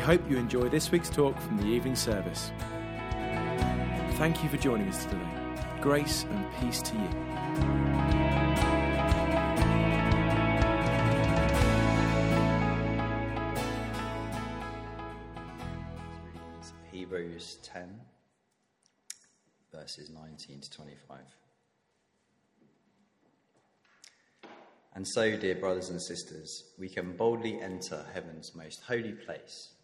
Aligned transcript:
Hope 0.00 0.28
you 0.30 0.38
enjoy 0.38 0.68
this 0.70 0.90
week's 0.90 1.10
talk 1.10 1.38
from 1.38 1.58
the 1.58 1.66
evening 1.66 1.94
service. 1.94 2.52
Thank 4.14 4.42
you 4.42 4.48
for 4.48 4.56
joining 4.56 4.88
us 4.88 5.04
today. 5.04 5.18
Grace 5.82 6.24
and 6.30 6.46
peace 6.58 6.80
to 6.80 6.94
you. 6.94 7.08
Hebrews 16.90 17.58
10, 17.62 18.00
verses 19.70 20.10
19 20.10 20.60
to 20.62 20.70
25. 20.70 21.18
And 24.94 25.06
so, 25.06 25.36
dear 25.36 25.56
brothers 25.56 25.90
and 25.90 26.00
sisters, 26.00 26.64
we 26.78 26.88
can 26.88 27.16
boldly 27.16 27.60
enter 27.60 28.06
heaven's 28.14 28.56
most 28.56 28.82
holy 28.88 29.12
place 29.12 29.74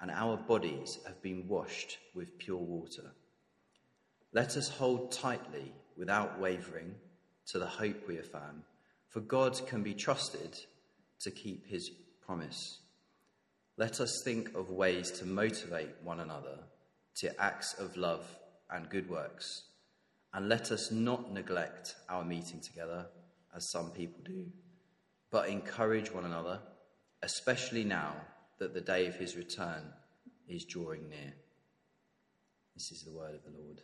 and 0.00 0.10
our 0.10 0.36
bodies 0.36 0.98
have 1.06 1.20
been 1.22 1.48
washed 1.48 1.98
with 2.14 2.38
pure 2.38 2.56
water. 2.56 3.12
Let 4.32 4.56
us 4.56 4.68
hold 4.68 5.12
tightly, 5.12 5.72
without 5.96 6.38
wavering, 6.38 6.94
to 7.46 7.58
the 7.58 7.66
hope 7.66 8.06
we 8.06 8.16
have 8.16 8.30
for 9.08 9.20
God 9.20 9.58
can 9.66 9.82
be 9.82 9.94
trusted 9.94 10.58
to 11.20 11.30
keep 11.30 11.66
his 11.66 11.90
promise. 12.24 12.80
Let 13.76 14.00
us 14.00 14.22
think 14.24 14.54
of 14.54 14.70
ways 14.70 15.10
to 15.12 15.26
motivate 15.26 15.94
one 16.02 16.20
another 16.20 16.58
to 17.16 17.40
acts 17.40 17.74
of 17.74 17.96
love 17.96 18.26
and 18.70 18.90
good 18.90 19.08
works, 19.08 19.64
and 20.34 20.48
let 20.48 20.70
us 20.70 20.92
not 20.92 21.32
neglect 21.32 21.94
our 22.08 22.24
meeting 22.24 22.60
together, 22.60 23.06
as 23.56 23.70
some 23.70 23.90
people 23.90 24.20
do 24.24 24.46
but 25.30 25.48
encourage 25.48 26.12
one 26.12 26.24
another, 26.24 26.60
especially 27.22 27.84
now 27.84 28.14
that 28.58 28.74
the 28.74 28.80
day 28.80 29.06
of 29.06 29.14
his 29.14 29.36
return 29.36 29.82
is 30.48 30.64
drawing 30.64 31.08
near. 31.08 31.34
This 32.74 32.90
is 32.90 33.02
the 33.02 33.12
word 33.12 33.34
of 33.34 33.42
the 33.44 33.50
Lord. 33.58 33.80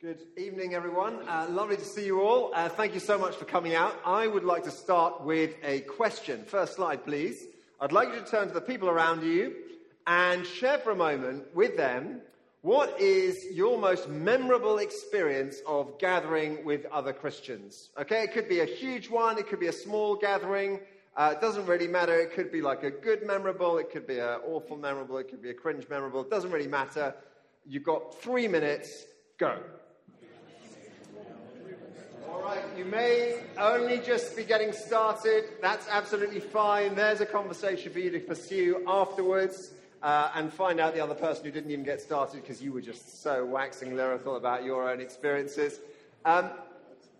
Good 0.00 0.26
evening, 0.36 0.74
everyone. 0.74 1.26
Uh, 1.26 1.46
lovely 1.48 1.76
to 1.76 1.84
see 1.84 2.04
you 2.04 2.20
all. 2.20 2.52
Uh, 2.54 2.68
thank 2.68 2.92
you 2.92 3.00
so 3.00 3.16
much 3.16 3.36
for 3.36 3.46
coming 3.46 3.74
out. 3.74 3.98
I 4.04 4.26
would 4.26 4.44
like 4.44 4.64
to 4.64 4.70
start 4.70 5.24
with 5.24 5.54
a 5.64 5.80
question. 5.80 6.44
First 6.44 6.74
slide, 6.74 7.06
please. 7.06 7.46
I'd 7.80 7.92
like 7.92 8.08
you 8.08 8.16
to 8.16 8.26
turn 8.26 8.48
to 8.48 8.54
the 8.54 8.60
people 8.60 8.90
around 8.90 9.24
you 9.24 9.54
and 10.06 10.46
share 10.46 10.76
for 10.76 10.90
a 10.90 10.96
moment 10.96 11.54
with 11.54 11.78
them 11.78 12.20
what 12.64 12.98
is 12.98 13.44
your 13.52 13.76
most 13.76 14.08
memorable 14.08 14.78
experience 14.78 15.60
of 15.66 15.98
gathering 15.98 16.64
with 16.64 16.86
other 16.86 17.12
Christians? 17.12 17.90
Okay, 18.00 18.22
it 18.22 18.32
could 18.32 18.48
be 18.48 18.60
a 18.60 18.64
huge 18.64 19.10
one, 19.10 19.36
it 19.36 19.48
could 19.48 19.60
be 19.60 19.66
a 19.66 19.72
small 19.72 20.16
gathering. 20.16 20.80
Uh, 21.14 21.34
it 21.36 21.42
doesn't 21.42 21.66
really 21.66 21.86
matter. 21.86 22.18
It 22.18 22.32
could 22.32 22.50
be 22.50 22.62
like 22.62 22.82
a 22.82 22.90
good 22.90 23.26
memorable, 23.26 23.76
it 23.76 23.90
could 23.90 24.06
be 24.06 24.18
an 24.18 24.40
awful 24.46 24.78
memorable, 24.78 25.18
it 25.18 25.28
could 25.28 25.42
be 25.42 25.50
a 25.50 25.54
cringe 25.54 25.86
memorable. 25.90 26.22
It 26.22 26.30
doesn't 26.30 26.50
really 26.50 26.66
matter. 26.66 27.14
You've 27.66 27.84
got 27.84 28.18
three 28.22 28.48
minutes. 28.48 29.04
Go. 29.36 29.58
All 32.30 32.40
right, 32.40 32.62
you 32.78 32.86
may 32.86 33.42
only 33.58 33.98
just 33.98 34.38
be 34.38 34.42
getting 34.42 34.72
started. 34.72 35.44
That's 35.60 35.86
absolutely 35.90 36.40
fine. 36.40 36.94
There's 36.94 37.20
a 37.20 37.26
conversation 37.26 37.92
for 37.92 37.98
you 37.98 38.08
to 38.08 38.20
pursue 38.20 38.82
afterwards 38.86 39.72
uh, 40.04 40.30
and 40.34 40.52
find 40.52 40.78
out 40.78 40.94
the 40.94 41.02
other 41.02 41.14
person 41.14 41.46
who 41.46 41.50
didn't 41.50 41.70
even 41.70 41.82
get 41.84 41.98
started 41.98 42.42
because 42.42 42.62
you 42.62 42.70
were 42.72 42.82
just 42.82 43.22
so 43.22 43.42
waxing 43.42 43.96
lyrical 43.96 44.36
about 44.36 44.62
your 44.62 44.90
own 44.90 45.00
experiences. 45.00 45.80
Um, 46.26 46.50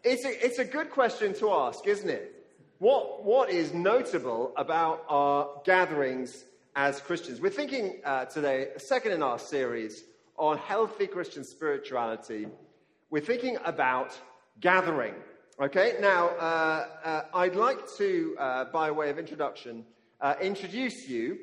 it's, 0.04 0.26
a, 0.26 0.44
it's 0.44 0.58
a 0.58 0.66
good 0.66 0.90
question 0.90 1.32
to 1.36 1.50
ask, 1.50 1.86
isn't 1.86 2.10
it? 2.10 2.46
What, 2.80 3.24
what 3.24 3.48
is 3.48 3.72
notable 3.72 4.52
about 4.58 5.02
our 5.08 5.62
gatherings 5.64 6.44
as 6.76 7.00
Christians? 7.00 7.40
We're 7.40 7.48
thinking 7.48 8.00
uh, 8.04 8.26
today, 8.26 8.68
second 8.76 9.12
in 9.12 9.22
our 9.22 9.38
series, 9.38 10.04
on 10.36 10.58
healthy 10.58 11.06
Christian 11.06 11.42
spirituality. 11.42 12.48
We're 13.08 13.22
thinking 13.22 13.56
about 13.64 14.12
gathering. 14.60 15.14
Okay, 15.58 15.94
now 16.00 16.28
uh, 16.28 16.86
uh, 17.02 17.22
I'd 17.32 17.56
like 17.56 17.78
to, 17.96 18.36
uh, 18.38 18.64
by 18.66 18.90
way 18.90 19.08
of 19.08 19.18
introduction, 19.18 19.86
uh, 20.20 20.34
introduce 20.42 21.08
you 21.08 21.38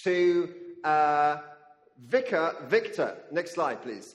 to 0.00 0.54
uh, 0.84 1.38
Vicar 1.98 2.56
Victor. 2.68 3.16
Next 3.30 3.52
slide, 3.54 3.82
please. 3.82 4.14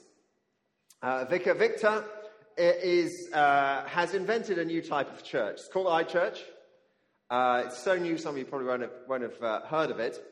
Uh, 1.02 1.26
Vicar 1.26 1.54
Victor 1.54 2.04
is, 2.58 3.32
uh, 3.34 3.84
has 3.86 4.14
invented 4.14 4.58
a 4.58 4.66
new 4.66 4.82
type 4.82 5.12
of 5.14 5.24
church. 5.24 5.56
It's 5.60 5.68
called 5.68 5.88
iChurch. 5.88 6.40
Uh, 7.30 7.64
it's 7.66 7.78
so 7.78 7.96
new, 7.98 8.18
some 8.18 8.36
of 8.36 8.40
you 8.40 8.46
probably 8.46 8.68
won't 8.68 8.82
have, 8.82 8.92
won't 9.08 9.24
have 9.24 9.42
uh, 9.44 9.62
heard 9.62 9.92
of 9.92 10.00
it. 10.00 10.24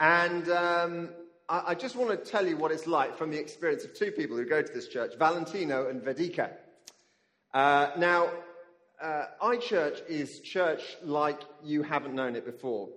And 0.00 0.48
um, 0.50 1.10
I, 1.48 1.62
I, 1.68 1.74
just 1.74 1.94
want 1.94 2.10
to 2.10 2.30
tell 2.30 2.46
you 2.46 2.56
what 2.56 2.72
it's 2.72 2.86
like 2.86 3.16
from 3.16 3.30
the 3.30 3.38
experience 3.38 3.84
of 3.84 3.94
two 3.94 4.10
people 4.10 4.36
who 4.36 4.44
go 4.44 4.60
to 4.60 4.72
this 4.72 4.88
church, 4.88 5.12
Valentino 5.16 5.88
and 5.88 6.02
Vedika. 6.02 6.50
Uh, 7.54 7.90
now, 7.96 8.30
iChurch 9.42 10.06
is 10.08 10.40
church 10.40 10.96
like 11.04 11.40
you 11.62 11.82
haven't 11.82 12.14
known 12.14 12.34
it 12.34 12.44
before. 12.44 12.88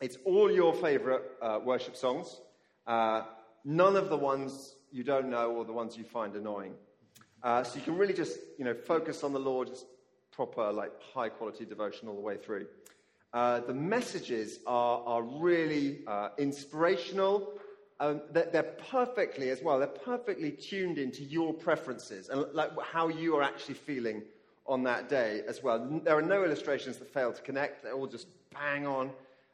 It's 0.00 0.18
all 0.24 0.50
your 0.50 0.74
favorite 0.74 1.22
uh, 1.40 1.58
worship 1.64 1.96
songs, 1.96 2.40
uh, 2.86 3.22
none 3.64 3.96
of 3.96 4.10
the 4.10 4.16
ones 4.16 4.76
you 4.92 5.02
don't 5.02 5.30
know 5.30 5.52
or 5.52 5.64
the 5.64 5.72
ones 5.72 5.96
you 5.96 6.04
find 6.04 6.36
annoying. 6.36 6.74
Uh, 7.42 7.62
so 7.62 7.78
you 7.78 7.84
can 7.84 7.96
really 7.96 8.12
just, 8.12 8.38
you 8.58 8.64
know, 8.64 8.74
focus 8.74 9.24
on 9.24 9.32
the 9.32 9.38
Lord, 9.38 9.68
just 9.68 9.86
proper, 10.32 10.70
like, 10.70 10.92
high 11.14 11.30
quality 11.30 11.64
devotion 11.64 12.08
all 12.08 12.14
the 12.14 12.20
way 12.20 12.36
through. 12.36 12.66
Uh, 13.32 13.60
the 13.60 13.74
messages 13.74 14.60
are, 14.66 15.02
are 15.06 15.22
really 15.22 16.00
uh, 16.06 16.28
inspirational. 16.38 17.54
Um, 17.98 18.20
they're, 18.32 18.50
they're, 18.52 18.62
perfectly, 18.90 19.48
as 19.48 19.62
well, 19.62 19.78
they're 19.78 19.88
perfectly 19.88 20.50
tuned 20.50 20.98
into 20.98 21.22
your 21.22 21.54
preferences 21.54 22.28
and 22.28 22.44
like 22.52 22.70
how 22.82 23.08
you 23.08 23.36
are 23.36 23.42
actually 23.42 23.74
feeling 23.74 24.22
on 24.66 24.82
that 24.82 25.08
day 25.08 25.42
as 25.48 25.62
well. 25.62 26.00
There 26.04 26.16
are 26.16 26.22
no 26.22 26.44
illustrations 26.44 26.98
that 26.98 27.12
fail 27.12 27.32
to 27.32 27.40
connect. 27.42 27.82
They're 27.82 27.94
all 27.94 28.06
just 28.06 28.26
bang 28.52 28.86
on. 28.86 29.10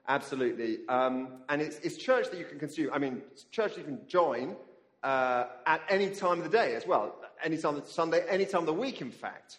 Absolutely. 0.08 0.78
Um, 0.88 1.43
and 1.49 1.62
it's, 1.62 1.78
it's, 1.78 1.96
church 1.96 2.31
that 2.31 2.38
you 2.38 2.44
can 2.44 2.58
consume. 2.58 2.90
I 2.93 2.99
mean, 2.99 3.22
church 3.50 3.76
you 3.76 3.84
can 3.84 4.00
join 4.08 4.56
uh, 5.02 5.44
at 5.66 5.81
any 5.88 6.10
time 6.10 6.38
of 6.38 6.44
the 6.44 6.50
day 6.50 6.75
as 6.75 6.87
well. 6.87 7.14
Any 7.43 7.56
time 7.56 7.76
of 7.76 7.88
Sunday, 7.88 8.25
any 8.28 8.44
time 8.44 8.60
of 8.60 8.66
the 8.66 8.72
week, 8.72 9.00
in 9.00 9.10
fact. 9.10 9.58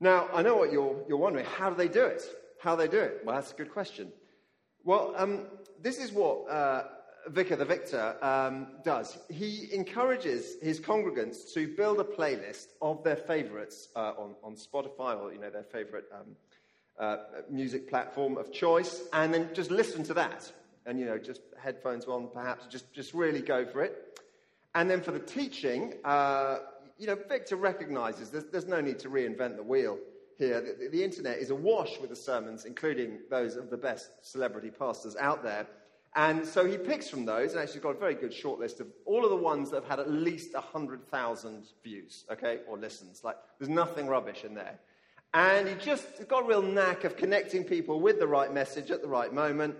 Now, 0.00 0.28
I 0.32 0.42
know 0.42 0.56
what 0.56 0.72
you're, 0.72 0.96
you're 1.08 1.18
wondering. 1.18 1.44
How 1.44 1.70
do 1.70 1.76
they 1.76 1.88
do 1.88 2.04
it? 2.04 2.22
How 2.60 2.74
do 2.74 2.82
they 2.82 2.88
do 2.88 3.00
it? 3.00 3.22
Well, 3.24 3.36
that's 3.36 3.52
a 3.52 3.56
good 3.56 3.72
question. 3.72 4.12
Well, 4.84 5.14
um, 5.16 5.46
this 5.80 5.98
is 5.98 6.12
what 6.12 6.48
uh, 6.48 6.84
Vicar 7.28 7.56
the 7.56 7.64
Victor 7.64 8.16
um, 8.22 8.68
does. 8.84 9.18
He 9.28 9.68
encourages 9.72 10.56
his 10.62 10.80
congregants 10.80 11.52
to 11.54 11.68
build 11.76 12.00
a 12.00 12.04
playlist 12.04 12.68
of 12.80 13.02
their 13.04 13.16
favorites 13.16 13.88
uh, 13.94 14.12
on, 14.18 14.34
on 14.42 14.54
Spotify 14.54 15.20
or, 15.20 15.32
you 15.32 15.40
know, 15.40 15.50
their 15.50 15.64
favorite 15.64 16.06
um, 16.12 16.36
uh, 16.98 17.16
music 17.50 17.88
platform 17.88 18.36
of 18.36 18.52
choice, 18.52 19.02
and 19.12 19.32
then 19.32 19.48
just 19.54 19.70
listen 19.70 20.02
to 20.04 20.14
that. 20.14 20.50
And, 20.86 20.98
you 20.98 21.04
know, 21.04 21.18
just 21.18 21.42
headphones 21.60 22.06
on, 22.06 22.28
perhaps, 22.32 22.66
just, 22.66 22.92
just 22.94 23.12
really 23.14 23.40
go 23.40 23.66
for 23.66 23.82
it. 23.82 24.20
And 24.74 24.90
then 24.90 25.00
for 25.02 25.12
the 25.12 25.18
teaching, 25.18 25.94
uh, 26.04 26.58
you 26.98 27.06
know, 27.06 27.16
Victor 27.28 27.56
recognizes 27.56 28.30
there's, 28.30 28.44
there's 28.46 28.66
no 28.66 28.80
need 28.80 28.98
to 29.00 29.10
reinvent 29.10 29.56
the 29.56 29.62
wheel 29.62 29.98
here. 30.38 30.60
The, 30.60 30.88
the 30.88 31.02
internet 31.02 31.38
is 31.38 31.50
awash 31.50 31.98
with 32.00 32.10
the 32.10 32.16
sermons, 32.16 32.64
including 32.64 33.18
those 33.30 33.56
of 33.56 33.70
the 33.70 33.76
best 33.76 34.10
celebrity 34.22 34.70
pastors 34.70 35.16
out 35.16 35.42
there. 35.42 35.66
And 36.16 36.46
so 36.46 36.64
he 36.64 36.78
picks 36.78 37.08
from 37.08 37.26
those, 37.26 37.52
and 37.52 37.60
actually 37.60 37.80
got 37.80 37.96
a 37.96 37.98
very 37.98 38.14
good 38.14 38.32
short 38.32 38.58
list 38.58 38.80
of 38.80 38.88
all 39.04 39.24
of 39.24 39.30
the 39.30 39.36
ones 39.36 39.70
that 39.70 39.82
have 39.82 39.90
had 39.90 40.00
at 40.00 40.10
least 40.10 40.54
100,000 40.54 41.66
views, 41.84 42.24
okay, 42.32 42.60
or 42.66 42.78
listens. 42.78 43.22
Like, 43.22 43.36
there's 43.58 43.68
nothing 43.68 44.06
rubbish 44.06 44.44
in 44.44 44.54
there. 44.54 44.78
And 45.34 45.68
he 45.68 45.74
just 45.74 46.26
got 46.26 46.44
a 46.44 46.46
real 46.46 46.62
knack 46.62 47.04
of 47.04 47.16
connecting 47.16 47.64
people 47.64 48.00
with 48.00 48.18
the 48.18 48.26
right 48.26 48.52
message 48.52 48.90
at 48.90 49.02
the 49.02 49.08
right 49.08 49.32
moment 49.32 49.76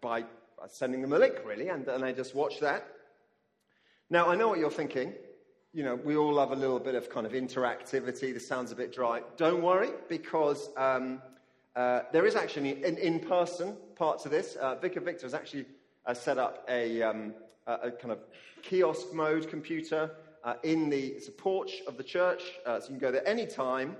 by, 0.00 0.24
sending 0.68 1.02
them 1.02 1.12
a 1.12 1.18
link, 1.18 1.34
really, 1.44 1.68
and, 1.68 1.86
and 1.88 2.02
they 2.02 2.12
just 2.12 2.34
watch 2.34 2.60
that. 2.60 2.86
Now, 4.10 4.28
I 4.28 4.34
know 4.34 4.48
what 4.48 4.58
you're 4.58 4.70
thinking. 4.70 5.12
You 5.72 5.84
know, 5.84 5.94
we 5.94 6.16
all 6.16 6.32
love 6.32 6.52
a 6.52 6.56
little 6.56 6.78
bit 6.78 6.94
of 6.94 7.10
kind 7.10 7.26
of 7.26 7.32
interactivity. 7.32 8.32
This 8.32 8.46
sounds 8.46 8.72
a 8.72 8.76
bit 8.76 8.92
dry. 8.92 9.22
Don't 9.36 9.62
worry, 9.62 9.90
because 10.08 10.70
um, 10.76 11.20
uh, 11.76 12.02
there 12.12 12.26
is 12.26 12.36
actually 12.36 12.84
an 12.84 12.96
in 12.98 13.20
person 13.20 13.76
part 13.96 14.20
to 14.20 14.28
this. 14.28 14.56
Uh, 14.56 14.76
Vicar 14.76 15.00
Victor 15.00 15.26
has 15.26 15.34
actually 15.34 15.66
uh, 16.06 16.14
set 16.14 16.38
up 16.38 16.64
a, 16.68 17.02
um, 17.02 17.34
a, 17.66 17.90
kind 17.90 18.12
of 18.12 18.20
kiosk 18.62 19.12
mode 19.12 19.48
computer 19.48 20.10
uh, 20.44 20.54
in 20.62 20.90
the 20.90 21.06
it's 21.08 21.28
a 21.28 21.32
porch 21.32 21.82
of 21.88 21.96
the 21.96 22.04
church, 22.04 22.42
uh, 22.66 22.78
so 22.78 22.84
you 22.84 22.90
can 22.90 22.98
go 22.98 23.10
there 23.10 23.26
anytime. 23.26 23.96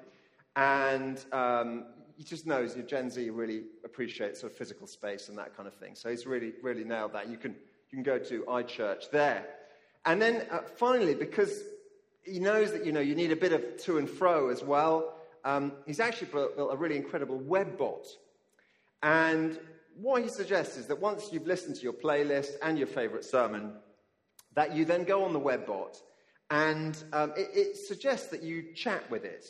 And 0.56 1.24
um, 1.32 1.86
he 2.16 2.24
just 2.24 2.46
knows 2.46 2.76
your 2.76 2.84
Gen 2.84 3.10
Z 3.10 3.30
really 3.30 3.64
appreciates 3.84 4.40
sort 4.40 4.52
of 4.52 4.58
physical 4.58 4.86
space 4.86 5.28
and 5.28 5.38
that 5.38 5.56
kind 5.56 5.66
of 5.66 5.74
thing. 5.74 5.94
So 5.94 6.10
he's 6.10 6.26
really, 6.26 6.52
really 6.62 6.84
nailed 6.84 7.12
that. 7.14 7.28
You 7.28 7.36
can, 7.36 7.52
you 7.52 7.96
can 7.96 8.02
go 8.02 8.18
to 8.18 8.42
iChurch 8.42 9.10
there. 9.10 9.46
And 10.06 10.20
then 10.20 10.46
uh, 10.50 10.60
finally, 10.76 11.14
because 11.14 11.62
he 12.22 12.38
knows 12.38 12.72
that 12.72 12.84
you 12.86 12.92
know 12.92 13.00
you 13.00 13.14
need 13.14 13.32
a 13.32 13.36
bit 13.36 13.52
of 13.52 13.76
to 13.84 13.98
and 13.98 14.08
fro 14.08 14.48
as 14.48 14.62
well, 14.62 15.14
um, 15.44 15.72
he's 15.86 16.00
actually 16.00 16.28
built, 16.28 16.56
built 16.56 16.72
a 16.72 16.76
really 16.76 16.96
incredible 16.96 17.38
web 17.38 17.76
bot. 17.76 18.06
And 19.02 19.58
what 19.96 20.22
he 20.22 20.28
suggests 20.28 20.76
is 20.76 20.86
that 20.86 21.00
once 21.00 21.28
you've 21.32 21.46
listened 21.46 21.76
to 21.76 21.82
your 21.82 21.92
playlist 21.92 22.52
and 22.62 22.78
your 22.78 22.86
favorite 22.86 23.24
sermon, 23.24 23.72
that 24.54 24.74
you 24.74 24.84
then 24.84 25.04
go 25.04 25.24
on 25.24 25.32
the 25.32 25.38
web 25.38 25.66
bot 25.66 25.96
and 26.50 27.02
um, 27.12 27.32
it, 27.36 27.48
it, 27.52 27.76
suggests 27.76 28.28
that 28.28 28.42
you 28.42 28.74
chat 28.74 29.10
with 29.10 29.24
it 29.24 29.46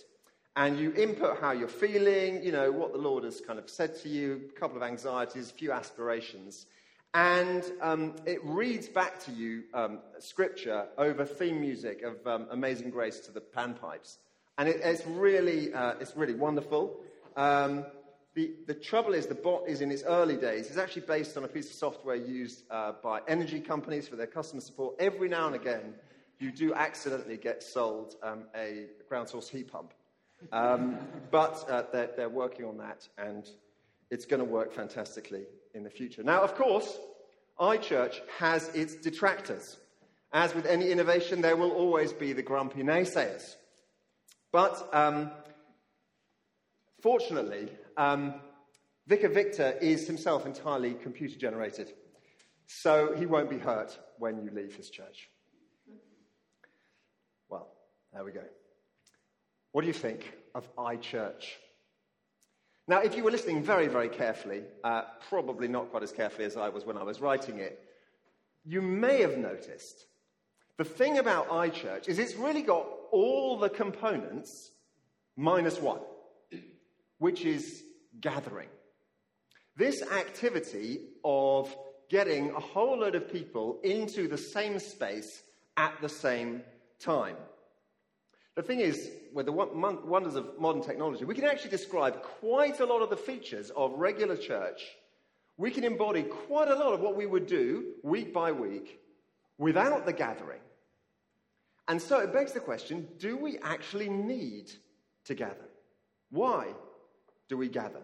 and 0.57 0.79
you 0.79 0.93
input 0.95 1.41
how 1.41 1.51
you're 1.51 1.67
feeling, 1.67 2.43
you 2.43 2.53
know, 2.53 2.71
what 2.71 2.93
the 2.93 2.99
Lord 2.99 3.25
has 3.25 3.41
kind 3.41 3.59
of 3.59 3.69
said 3.69 4.01
to 4.03 4.09
you, 4.09 4.51
a 4.55 4.61
couple 4.61 4.77
of 4.77 4.83
anxieties, 4.83 5.51
a 5.51 5.55
few 5.55 5.73
aspirations. 5.73 6.67
And 7.13 7.65
um, 7.81 8.17
it 8.25 8.45
reads 8.45 8.89
back 8.89 9.23
to 9.25 9.33
you 9.33 9.65
um, 9.73 9.99
scripture 10.19 10.87
over 10.97 11.25
theme 11.25 11.61
music 11.61 12.03
of 12.03 12.25
um, 12.27 12.47
Amazing 12.51 12.91
Grace 12.91 13.21
to 13.21 13.33
the 13.33 13.41
panpipes. 13.41 14.19
And 14.59 14.69
it, 14.69 14.81
it's, 14.83 15.07
really, 15.07 15.73
uh, 15.73 15.95
it's 16.01 16.17
really 16.17 16.35
wonderful. 16.35 17.01
Um, 17.37 17.87
the, 18.35 18.53
the 18.67 18.75
trouble 18.75 19.15
is, 19.15 19.27
the 19.27 19.35
bot 19.35 19.69
is 19.69 19.81
in 19.81 19.91
its 19.91 20.03
early 20.05 20.37
days. 20.37 20.69
It's 20.69 20.77
actually 20.77 21.03
based 21.03 21.37
on 21.37 21.45
a 21.45 21.49
piece 21.49 21.67
of 21.67 21.75
software 21.75 22.17
used 22.17 22.65
uh, 22.71 22.93
by 23.03 23.21
energy 23.27 23.61
companies 23.61 24.07
for 24.07 24.17
their 24.17 24.27
customer 24.27 24.61
support. 24.61 24.97
Every 25.01 25.29
now 25.29 25.47
and 25.47 25.55
again, 25.55 25.95
you 26.39 26.51
do 26.51 26.75
accidentally 26.75 27.37
get 27.37 27.63
sold 27.63 28.17
um, 28.23 28.45
a 28.57 28.87
ground 29.09 29.29
source 29.29 29.49
heat 29.49 29.71
pump. 29.71 29.95
Um, 30.53 30.99
but 31.31 31.65
uh, 31.69 31.83
they're, 31.93 32.11
they're 32.17 32.29
working 32.29 32.65
on 32.65 32.79
that, 32.79 33.09
and 33.19 33.49
it's 34.11 34.27
going 34.27 34.41
to 34.41 34.45
work 34.45 34.73
fantastically 34.73 35.45
in 35.75 35.83
the 35.85 35.91
future. 35.91 36.23
Now, 36.23 36.43
of 36.43 36.55
course, 36.55 36.99
iChurch 37.59 38.21
has 38.39 38.69
its 38.69 38.95
detractors. 38.95 39.77
As 40.33 40.55
with 40.55 40.67
any 40.67 40.91
innovation, 40.91 41.41
there 41.41 41.57
will 41.57 41.71
always 41.71 42.13
be 42.13 42.33
the 42.33 42.43
grumpy 42.43 42.83
naysayers. 42.83 43.55
But 44.51 44.89
um, 44.93 45.31
fortunately, 47.01 47.69
um, 47.97 48.35
Vicar 49.07 49.29
Victor 49.29 49.77
is 49.81 50.07
himself 50.07 50.47
entirely 50.47 50.95
computer 50.95 51.39
generated, 51.39 51.93
so 52.67 53.15
he 53.17 53.27
won't 53.27 53.51
be 53.51 53.59
hurt 53.59 53.99
when 54.19 54.43
you 54.43 54.51
leave 54.51 54.75
his 54.75 54.91
church. 54.91 55.29
Well, 57.49 57.69
there 58.13 58.25
we 58.25 58.33
go. 58.33 58.45
What 59.75 59.81
do 59.81 59.89
you 59.89 59.93
think 59.93 60.33
of 60.55 60.73
iChurch? 60.77 61.47
Now, 62.87 63.01
if 63.01 63.17
you 63.17 63.25
were 63.25 63.33
listening 63.33 63.61
very, 63.61 63.89
very 63.89 64.09
carefully, 64.09 64.63
uh, 64.85 65.03
probably 65.29 65.67
not 65.67 65.91
quite 65.91 66.05
as 66.05 66.13
carefully 66.13 66.45
as 66.45 66.57
I 66.57 66.69
was 66.69 66.85
when 66.85 66.97
I 66.97 67.03
was 67.03 67.21
writing 67.21 67.59
it, 67.59 67.81
you 68.65 68.81
may 68.81 69.21
have 69.23 69.37
noticed 69.37 70.07
the 70.77 70.85
thing 70.85 71.19
about 71.19 71.49
iChurch 71.49 72.07
is 72.07 72.21
it's 72.21 72.37
really 72.37 72.63
got 72.63 72.87
all 73.11 73.59
the 73.59 73.69
components 73.69 74.71
minus 75.37 75.81
one, 75.81 76.03
which 77.19 77.45
is 77.45 77.83
gathering. 78.21 78.69
This 79.77 80.03
activity 80.03 81.01
of 81.25 81.77
getting 82.09 82.51
a 82.51 82.61
whole 82.61 83.01
load 83.01 83.17
of 83.17 83.29
people 83.29 83.81
into 83.83 84.29
the 84.29 84.39
same 84.39 84.79
space 84.79 85.43
at 85.77 86.01
the 86.01 86.09
same 86.09 86.63
time. 87.01 87.35
The 88.57 88.63
thing 88.63 88.81
is, 88.81 89.11
with 89.33 89.47
the 89.47 89.53
wonders 89.53 90.37
of 90.37 90.61
modern 90.61 90.83
technology, 90.83 91.25
we 91.25 91.35
can 91.35 91.45
actually 91.45 91.71
describe 91.71 92.23
quite 92.23 92.79
a 92.79 92.87
lot 92.87 93.03
of 93.03 93.11
the 93.11 93.17
features 93.17 93.71
of 93.71 93.93
regular 93.97 94.37
church. 94.37 94.83
We 95.57 95.73
can 95.73 95.83
embody 95.83 96.23
quite 96.23 96.69
a 96.69 96.75
lot 96.75 96.93
of 96.93 97.01
what 97.01 97.17
we 97.17 97.27
would 97.27 97.47
do 97.47 97.95
week 98.03 98.33
by 98.33 98.53
week 98.53 99.01
without 99.59 100.07
the 100.07 100.13
gathering. 100.13 100.61
And 101.89 102.01
so 102.01 102.21
it 102.21 102.33
begs 102.33 102.53
the 102.53 102.61
question 102.61 103.09
do 103.19 103.37
we 103.37 103.59
actually 103.59 104.09
need 104.09 104.71
to 105.25 105.35
gather? 105.35 105.69
Why 106.31 106.69
do 107.49 107.57
we 107.57 107.69
gather? 107.69 108.03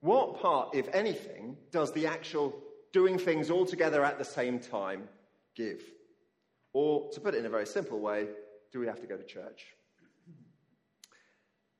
What 0.00 0.40
part, 0.40 0.74
if 0.74 0.88
anything, 0.94 1.56
does 1.72 1.92
the 1.92 2.06
actual 2.06 2.54
doing 2.92 3.18
things 3.18 3.50
all 3.50 3.66
together 3.66 4.04
at 4.04 4.18
the 4.18 4.24
same 4.24 4.58
time 4.58 5.08
give? 5.54 5.80
Or, 6.72 7.10
to 7.12 7.20
put 7.20 7.34
it 7.34 7.38
in 7.38 7.46
a 7.46 7.50
very 7.50 7.66
simple 7.66 7.98
way, 7.98 8.28
do 8.72 8.78
we 8.78 8.86
have 8.86 9.00
to 9.00 9.06
go 9.06 9.16
to 9.16 9.24
church? 9.24 9.75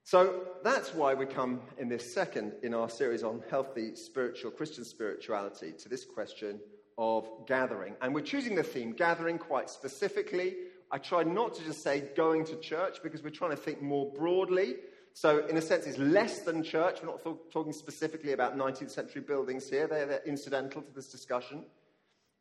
So 0.07 0.45
that's 0.63 0.95
why 0.95 1.15
we 1.15 1.27
come 1.27 1.61
in 1.79 1.89
this 1.89 2.15
second 2.15 2.53
in 2.63 2.75
our 2.75 2.89
series 2.89 3.25
on 3.25 3.43
healthy 3.51 3.97
spiritual 3.97 4.53
Christian 4.53 4.85
spirituality 4.85 5.73
to 5.79 5.89
this 5.89 6.05
question 6.05 6.61
of 6.97 7.29
gathering. 7.49 7.97
And 8.01 8.15
we're 8.15 8.21
choosing 8.21 8.55
the 8.55 8.63
theme 8.63 8.93
gathering 8.93 9.37
quite 9.37 9.69
specifically. 9.69 10.55
I 10.93 10.99
tried 10.99 11.27
not 11.27 11.55
to 11.57 11.65
just 11.65 11.83
say 11.83 12.05
going 12.17 12.45
to 12.45 12.57
church 12.61 12.99
because 13.03 13.25
we're 13.25 13.31
trying 13.31 13.51
to 13.51 13.57
think 13.57 13.83
more 13.83 14.13
broadly. 14.13 14.77
So, 15.13 15.45
in 15.47 15.57
a 15.57 15.61
sense, 15.61 15.87
it's 15.87 15.99
less 15.99 16.39
than 16.43 16.63
church. 16.63 16.99
We're 17.03 17.09
not 17.09 17.25
th- 17.25 17.37
talking 17.53 17.73
specifically 17.73 18.31
about 18.33 18.57
19th 18.57 18.93
century 18.93 19.23
buildings 19.23 19.69
here, 19.69 19.89
they're, 19.89 20.07
they're 20.07 20.23
incidental 20.25 20.83
to 20.83 20.93
this 20.93 21.09
discussion. 21.09 21.65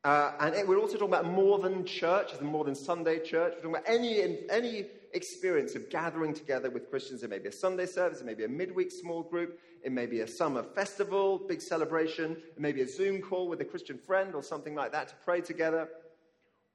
Uh, 0.04 0.34
and 0.40 0.54
it, 0.54 0.68
we're 0.68 0.78
also 0.78 1.00
talking 1.00 1.08
about 1.08 1.26
more 1.26 1.58
than 1.58 1.84
church, 1.84 2.40
more 2.40 2.64
than 2.64 2.76
Sunday 2.76 3.18
church. 3.18 3.54
We're 3.56 3.64
talking 3.64 3.70
about 3.72 3.86
any, 3.88 4.22
any 4.52 4.86
experience 5.16 5.76
of 5.76 5.90
gathering 5.90 6.34
together 6.34 6.70
with 6.70 6.90
Christians. 6.90 7.24
It 7.24 7.30
may 7.30 7.40
be 7.40 7.50
a 7.50 7.52
Sunday 7.52 7.86
service, 7.86 8.22
it 8.22 8.26
may 8.26 8.34
be 8.34 8.44
a 8.44 8.50
midweek 8.50 8.92
small 8.92 9.24
group, 9.24 9.60
it 9.84 9.92
may 9.92 10.06
be 10.06 10.22
a 10.22 10.28
summer 10.28 10.64
festival, 10.64 11.40
big 11.40 11.62
celebration, 11.62 12.34
it 12.56 12.60
may 12.60 12.72
be 12.72 12.82
a 12.82 12.88
Zoom 12.88 13.22
call 13.22 13.48
with 13.48 13.62
a 13.62 13.66
Christian 13.66 13.98
friend 13.98 14.36
or 14.36 14.44
something 14.44 14.76
like 14.76 14.92
that 14.92 15.08
to 15.10 15.16
pray 15.24 15.42
together. 15.42 15.88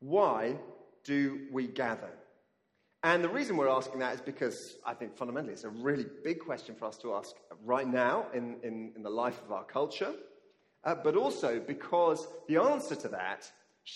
Why 0.01 0.57
do 1.05 1.47
we 1.53 1.67
gather? 1.67 2.11
And 3.03 3.25
the 3.25 3.29
reason 3.29 3.57
we're 3.57 3.69
asking 3.69 4.01
that 4.01 4.15
is 4.15 4.21
because 4.21 4.77
I 4.85 4.95
think 4.95 5.17
fundamentally 5.17 5.55
it's 5.55 5.65
a 5.65 5.71
really 5.71 6.07
big 6.25 6.41
question 6.41 6.75
for 6.75 6.87
us 6.87 6.99
to 6.99 7.15
ask 7.15 7.35
right 7.65 7.89
now 7.89 8.27
in, 8.35 8.57
in, 8.63 8.93
in 8.97 9.03
the 9.03 9.11
life 9.11 9.41
of 9.45 9.53
our 9.53 9.65
culture 9.65 10.15
uh, 10.85 10.95
but 10.95 11.17
also 11.17 11.61
because 11.61 12.27
the 12.49 12.57
answer 12.57 12.95
to 12.95 13.09
that 13.09 13.51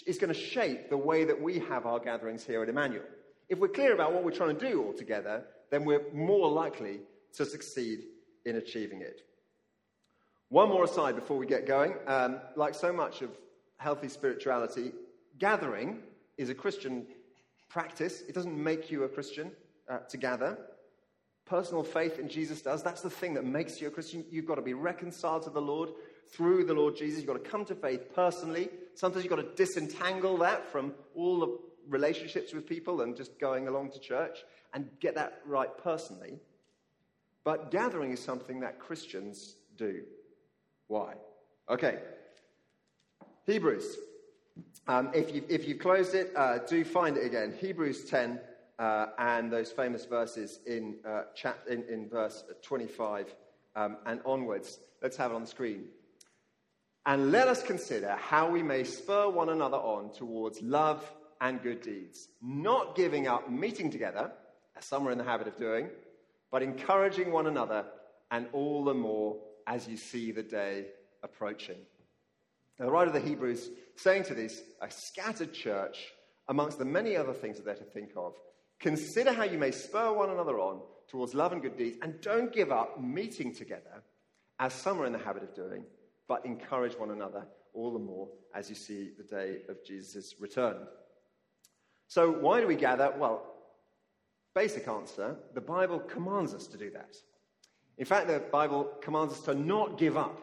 is 0.06 0.18
going 0.18 0.32
to 0.32 0.38
shape 0.38 0.90
the 0.90 0.96
way 0.96 1.24
that 1.24 1.40
we 1.40 1.58
have 1.58 1.86
our 1.86 1.98
gatherings 1.98 2.44
here 2.44 2.62
at 2.62 2.68
Emmanuel. 2.68 3.04
If 3.48 3.58
we're 3.58 3.68
clear 3.68 3.92
about 3.92 4.12
what 4.12 4.24
we're 4.24 4.30
trying 4.30 4.56
to 4.56 4.70
do 4.70 4.82
all 4.82 4.92
together, 4.92 5.44
then 5.70 5.84
we're 5.84 6.12
more 6.12 6.50
likely 6.50 7.00
to 7.34 7.44
succeed 7.44 8.04
in 8.44 8.56
achieving 8.56 9.00
it. 9.02 9.22
One 10.48 10.68
more 10.68 10.84
aside 10.84 11.16
before 11.16 11.36
we 11.36 11.46
get 11.46 11.66
going. 11.66 11.94
Um, 12.06 12.40
like 12.56 12.74
so 12.74 12.92
much 12.92 13.22
of 13.22 13.30
healthy 13.78 14.08
spirituality, 14.08 14.92
gathering 15.38 15.98
is 16.38 16.48
a 16.48 16.54
Christian 16.54 17.06
practice. 17.68 18.22
It 18.28 18.34
doesn't 18.34 18.56
make 18.56 18.90
you 18.90 19.04
a 19.04 19.08
Christian 19.08 19.50
uh, 19.88 19.98
to 20.08 20.16
gather. 20.16 20.58
Personal 21.46 21.82
faith 21.82 22.18
in 22.18 22.28
Jesus 22.28 22.62
does. 22.62 22.82
That's 22.82 23.02
the 23.02 23.10
thing 23.10 23.34
that 23.34 23.44
makes 23.44 23.80
you 23.80 23.88
a 23.88 23.90
Christian. 23.90 24.24
You've 24.30 24.46
got 24.46 24.54
to 24.54 24.62
be 24.62 24.74
reconciled 24.74 25.42
to 25.42 25.50
the 25.50 25.60
Lord 25.60 25.90
through 26.32 26.64
the 26.64 26.72
Lord 26.72 26.96
Jesus. 26.96 27.18
You've 27.18 27.26
got 27.26 27.42
to 27.44 27.50
come 27.50 27.64
to 27.66 27.74
faith 27.74 28.14
personally. 28.14 28.70
Sometimes 28.94 29.24
you've 29.24 29.34
got 29.34 29.42
to 29.42 29.54
disentangle 29.54 30.38
that 30.38 30.70
from 30.70 30.94
all 31.14 31.40
the 31.40 31.58
relationships 31.88 32.52
with 32.52 32.66
people 32.66 33.00
and 33.02 33.16
just 33.16 33.38
going 33.38 33.68
along 33.68 33.90
to 33.92 34.00
church 34.00 34.38
and 34.72 34.88
get 35.00 35.14
that 35.14 35.40
right 35.46 35.70
personally. 35.82 36.38
But 37.44 37.70
gathering 37.70 38.12
is 38.12 38.20
something 38.20 38.60
that 38.60 38.78
Christians 38.78 39.56
do. 39.76 40.02
Why? 40.88 41.14
Okay. 41.68 41.98
Hebrews. 43.46 43.96
Um, 44.86 45.10
if, 45.14 45.34
you've, 45.34 45.44
if 45.50 45.68
you've 45.68 45.78
closed 45.78 46.14
it, 46.14 46.32
uh, 46.36 46.58
do 46.58 46.84
find 46.84 47.16
it 47.16 47.24
again. 47.24 47.54
Hebrews 47.58 48.04
10, 48.04 48.40
uh, 48.78 49.06
and 49.18 49.52
those 49.52 49.70
famous 49.70 50.04
verses 50.04 50.60
in, 50.66 50.96
uh, 51.06 51.24
chap- 51.34 51.66
in, 51.68 51.84
in 51.84 52.08
verse 52.08 52.44
25 52.62 53.34
um, 53.76 53.96
and 54.06 54.20
onwards. 54.24 54.78
Let's 55.02 55.16
have 55.16 55.30
it 55.30 55.34
on 55.34 55.42
the 55.42 55.46
screen. 55.46 55.84
And 57.06 57.30
let 57.30 57.48
us 57.48 57.62
consider 57.62 58.16
how 58.18 58.48
we 58.48 58.62
may 58.62 58.84
spur 58.84 59.28
one 59.28 59.50
another 59.50 59.76
on 59.76 60.12
towards 60.12 60.62
love 60.62 61.04
and 61.40 61.62
good 61.62 61.82
deeds, 61.82 62.28
not 62.42 62.94
giving 62.94 63.26
up 63.26 63.50
meeting 63.50 63.90
together, 63.90 64.30
as 64.76 64.84
some 64.84 65.06
are 65.06 65.12
in 65.12 65.18
the 65.18 65.24
habit 65.24 65.48
of 65.48 65.56
doing, 65.56 65.88
but 66.50 66.62
encouraging 66.62 67.32
one 67.32 67.46
another, 67.46 67.84
and 68.30 68.46
all 68.52 68.84
the 68.84 68.94
more 68.94 69.36
as 69.66 69.88
you 69.88 69.96
see 69.96 70.32
the 70.32 70.42
day 70.42 70.86
approaching. 71.22 71.78
Now, 72.78 72.86
the 72.86 72.92
writer 72.92 73.08
of 73.08 73.14
the 73.14 73.28
Hebrews 73.28 73.70
saying 73.96 74.24
to 74.24 74.34
this, 74.34 74.62
a 74.80 74.90
scattered 74.90 75.52
church, 75.52 76.12
amongst 76.48 76.78
the 76.78 76.84
many 76.84 77.16
other 77.16 77.32
things 77.32 77.56
that 77.56 77.64
they're 77.64 77.74
to 77.74 77.84
think 77.84 78.10
of, 78.16 78.34
consider 78.80 79.32
how 79.32 79.44
you 79.44 79.58
may 79.58 79.70
spur 79.70 80.12
one 80.12 80.30
another 80.30 80.58
on 80.58 80.80
towards 81.08 81.34
love 81.34 81.52
and 81.52 81.62
good 81.62 81.76
deeds, 81.76 81.98
and 82.02 82.20
don't 82.20 82.52
give 82.52 82.72
up 82.72 83.00
meeting 83.00 83.54
together, 83.54 84.02
as 84.58 84.72
some 84.72 85.00
are 85.00 85.06
in 85.06 85.12
the 85.12 85.18
habit 85.18 85.42
of 85.42 85.54
doing, 85.54 85.84
but 86.26 86.44
encourage 86.44 86.94
one 86.94 87.10
another 87.10 87.46
all 87.72 87.92
the 87.92 87.98
more 87.98 88.28
as 88.54 88.68
you 88.68 88.74
see 88.74 89.10
the 89.16 89.24
day 89.24 89.58
of 89.68 89.84
Jesus' 89.84 90.34
return. 90.40 90.76
So, 92.08 92.30
why 92.30 92.60
do 92.60 92.66
we 92.66 92.76
gather? 92.76 93.12
Well, 93.18 93.42
basic 94.54 94.86
answer 94.88 95.36
the 95.54 95.60
Bible 95.60 95.98
commands 95.98 96.54
us 96.54 96.66
to 96.68 96.78
do 96.78 96.90
that. 96.90 97.16
In 97.98 98.04
fact, 98.04 98.28
the 98.28 98.40
Bible 98.40 98.90
commands 99.00 99.34
us 99.34 99.40
to 99.42 99.54
not 99.54 99.98
give 99.98 100.16
up. 100.16 100.40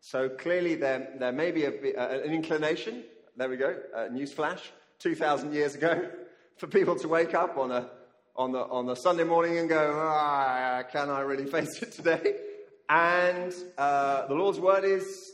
So, 0.00 0.28
clearly, 0.28 0.74
there, 0.74 1.14
there 1.18 1.32
may 1.32 1.50
be 1.50 1.64
a, 1.64 1.70
an 1.70 2.32
inclination, 2.32 3.04
there 3.36 3.48
we 3.48 3.56
go, 3.56 3.76
newsflash, 4.10 4.60
2,000 4.98 5.52
years 5.52 5.74
ago, 5.74 6.08
for 6.56 6.66
people 6.66 6.96
to 6.96 7.08
wake 7.08 7.34
up 7.34 7.56
on 7.56 7.70
a, 7.70 7.90
on 8.36 8.52
the, 8.52 8.60
on 8.60 8.86
the 8.86 8.94
Sunday 8.94 9.24
morning 9.24 9.58
and 9.58 9.68
go, 9.68 9.92
ah, 9.96 10.82
can 10.90 11.10
I 11.10 11.20
really 11.20 11.46
face 11.50 11.82
it 11.82 11.92
today? 11.92 12.36
And 12.88 13.54
uh, 13.78 14.26
the 14.26 14.34
Lord's 14.34 14.60
word 14.60 14.84
is 14.84 15.32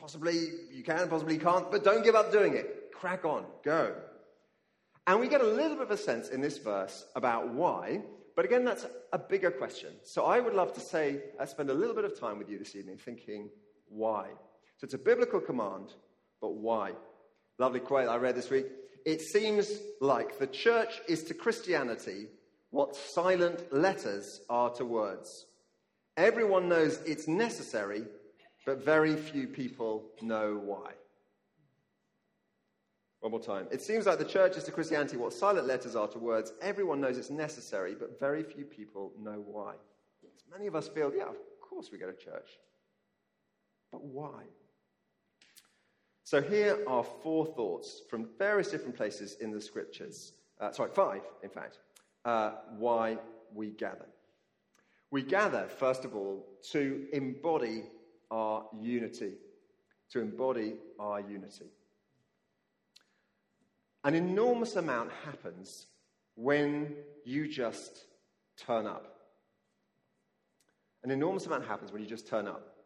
possibly 0.00 0.48
you 0.72 0.82
can, 0.82 1.08
possibly 1.08 1.34
you 1.34 1.40
can't, 1.40 1.70
but 1.70 1.84
don't 1.84 2.02
give 2.02 2.14
up 2.14 2.32
doing 2.32 2.54
it. 2.54 2.92
Crack 2.92 3.24
on, 3.24 3.44
go. 3.64 3.94
And 5.08 5.20
we 5.20 5.26
get 5.26 5.40
a 5.40 5.46
little 5.46 5.78
bit 5.78 5.84
of 5.84 5.90
a 5.90 5.96
sense 5.96 6.28
in 6.28 6.42
this 6.42 6.58
verse 6.58 7.06
about 7.16 7.48
why, 7.48 8.02
but 8.36 8.44
again, 8.44 8.62
that's 8.62 8.84
a 9.10 9.18
bigger 9.18 9.50
question. 9.50 9.94
So 10.04 10.26
I 10.26 10.38
would 10.38 10.52
love 10.52 10.74
to 10.74 10.80
say, 10.80 11.22
I 11.40 11.44
uh, 11.44 11.46
spend 11.46 11.70
a 11.70 11.74
little 11.74 11.94
bit 11.94 12.04
of 12.04 12.20
time 12.20 12.38
with 12.38 12.50
you 12.50 12.58
this 12.58 12.76
evening 12.76 12.98
thinking, 12.98 13.48
why? 13.88 14.26
So 14.76 14.84
it's 14.84 14.92
a 14.92 14.98
biblical 14.98 15.40
command, 15.40 15.94
but 16.42 16.56
why? 16.56 16.92
Lovely 17.58 17.80
quote 17.80 18.06
I 18.06 18.16
read 18.16 18.36
this 18.36 18.50
week. 18.50 18.66
It 19.06 19.22
seems 19.22 19.78
like 20.02 20.38
the 20.38 20.46
church 20.46 21.00
is 21.08 21.24
to 21.24 21.32
Christianity 21.32 22.26
what 22.68 22.94
silent 22.94 23.72
letters 23.72 24.42
are 24.50 24.68
to 24.74 24.84
words. 24.84 25.46
Everyone 26.18 26.68
knows 26.68 27.00
it's 27.06 27.26
necessary, 27.26 28.04
but 28.66 28.84
very 28.84 29.16
few 29.16 29.46
people 29.46 30.04
know 30.20 30.60
why. 30.62 30.92
One 33.20 33.32
more 33.32 33.40
time. 33.40 33.66
It 33.72 33.82
seems 33.82 34.06
like 34.06 34.18
the 34.18 34.24
church 34.24 34.56
is 34.56 34.64
to 34.64 34.72
Christianity 34.72 35.16
what 35.16 35.32
silent 35.32 35.66
letters 35.66 35.96
are 35.96 36.06
to 36.08 36.18
words. 36.18 36.52
Everyone 36.62 37.00
knows 37.00 37.18
it's 37.18 37.30
necessary, 37.30 37.96
but 37.98 38.20
very 38.20 38.44
few 38.44 38.64
people 38.64 39.12
know 39.18 39.42
why. 39.44 39.74
Many 40.50 40.66
of 40.66 40.76
us 40.76 40.88
feel, 40.88 41.12
yeah, 41.14 41.24
of 41.24 41.36
course 41.60 41.90
we 41.90 41.98
go 41.98 42.06
to 42.06 42.16
church. 42.16 42.58
But 43.90 44.04
why? 44.04 44.44
So 46.24 46.40
here 46.40 46.78
are 46.86 47.02
four 47.02 47.46
thoughts 47.46 48.02
from 48.08 48.28
various 48.38 48.70
different 48.70 48.96
places 48.96 49.36
in 49.40 49.50
the 49.50 49.60
scriptures. 49.60 50.34
Uh, 50.60 50.70
sorry, 50.72 50.90
five, 50.94 51.22
in 51.42 51.50
fact, 51.50 51.78
uh, 52.24 52.52
why 52.76 53.18
we 53.54 53.70
gather. 53.70 54.06
We 55.10 55.22
gather, 55.22 55.66
first 55.68 56.04
of 56.04 56.14
all, 56.14 56.46
to 56.72 57.06
embody 57.12 57.84
our 58.30 58.66
unity. 58.78 59.34
To 60.10 60.20
embody 60.20 60.74
our 60.98 61.20
unity. 61.20 61.66
An 64.04 64.14
enormous 64.14 64.76
amount 64.76 65.10
happens 65.24 65.86
when 66.36 66.94
you 67.24 67.48
just 67.48 68.04
turn 68.56 68.86
up. 68.86 69.14
An 71.02 71.10
enormous 71.10 71.46
amount 71.46 71.66
happens 71.66 71.92
when 71.92 72.02
you 72.02 72.08
just 72.08 72.26
turn 72.28 72.46
up. 72.46 72.76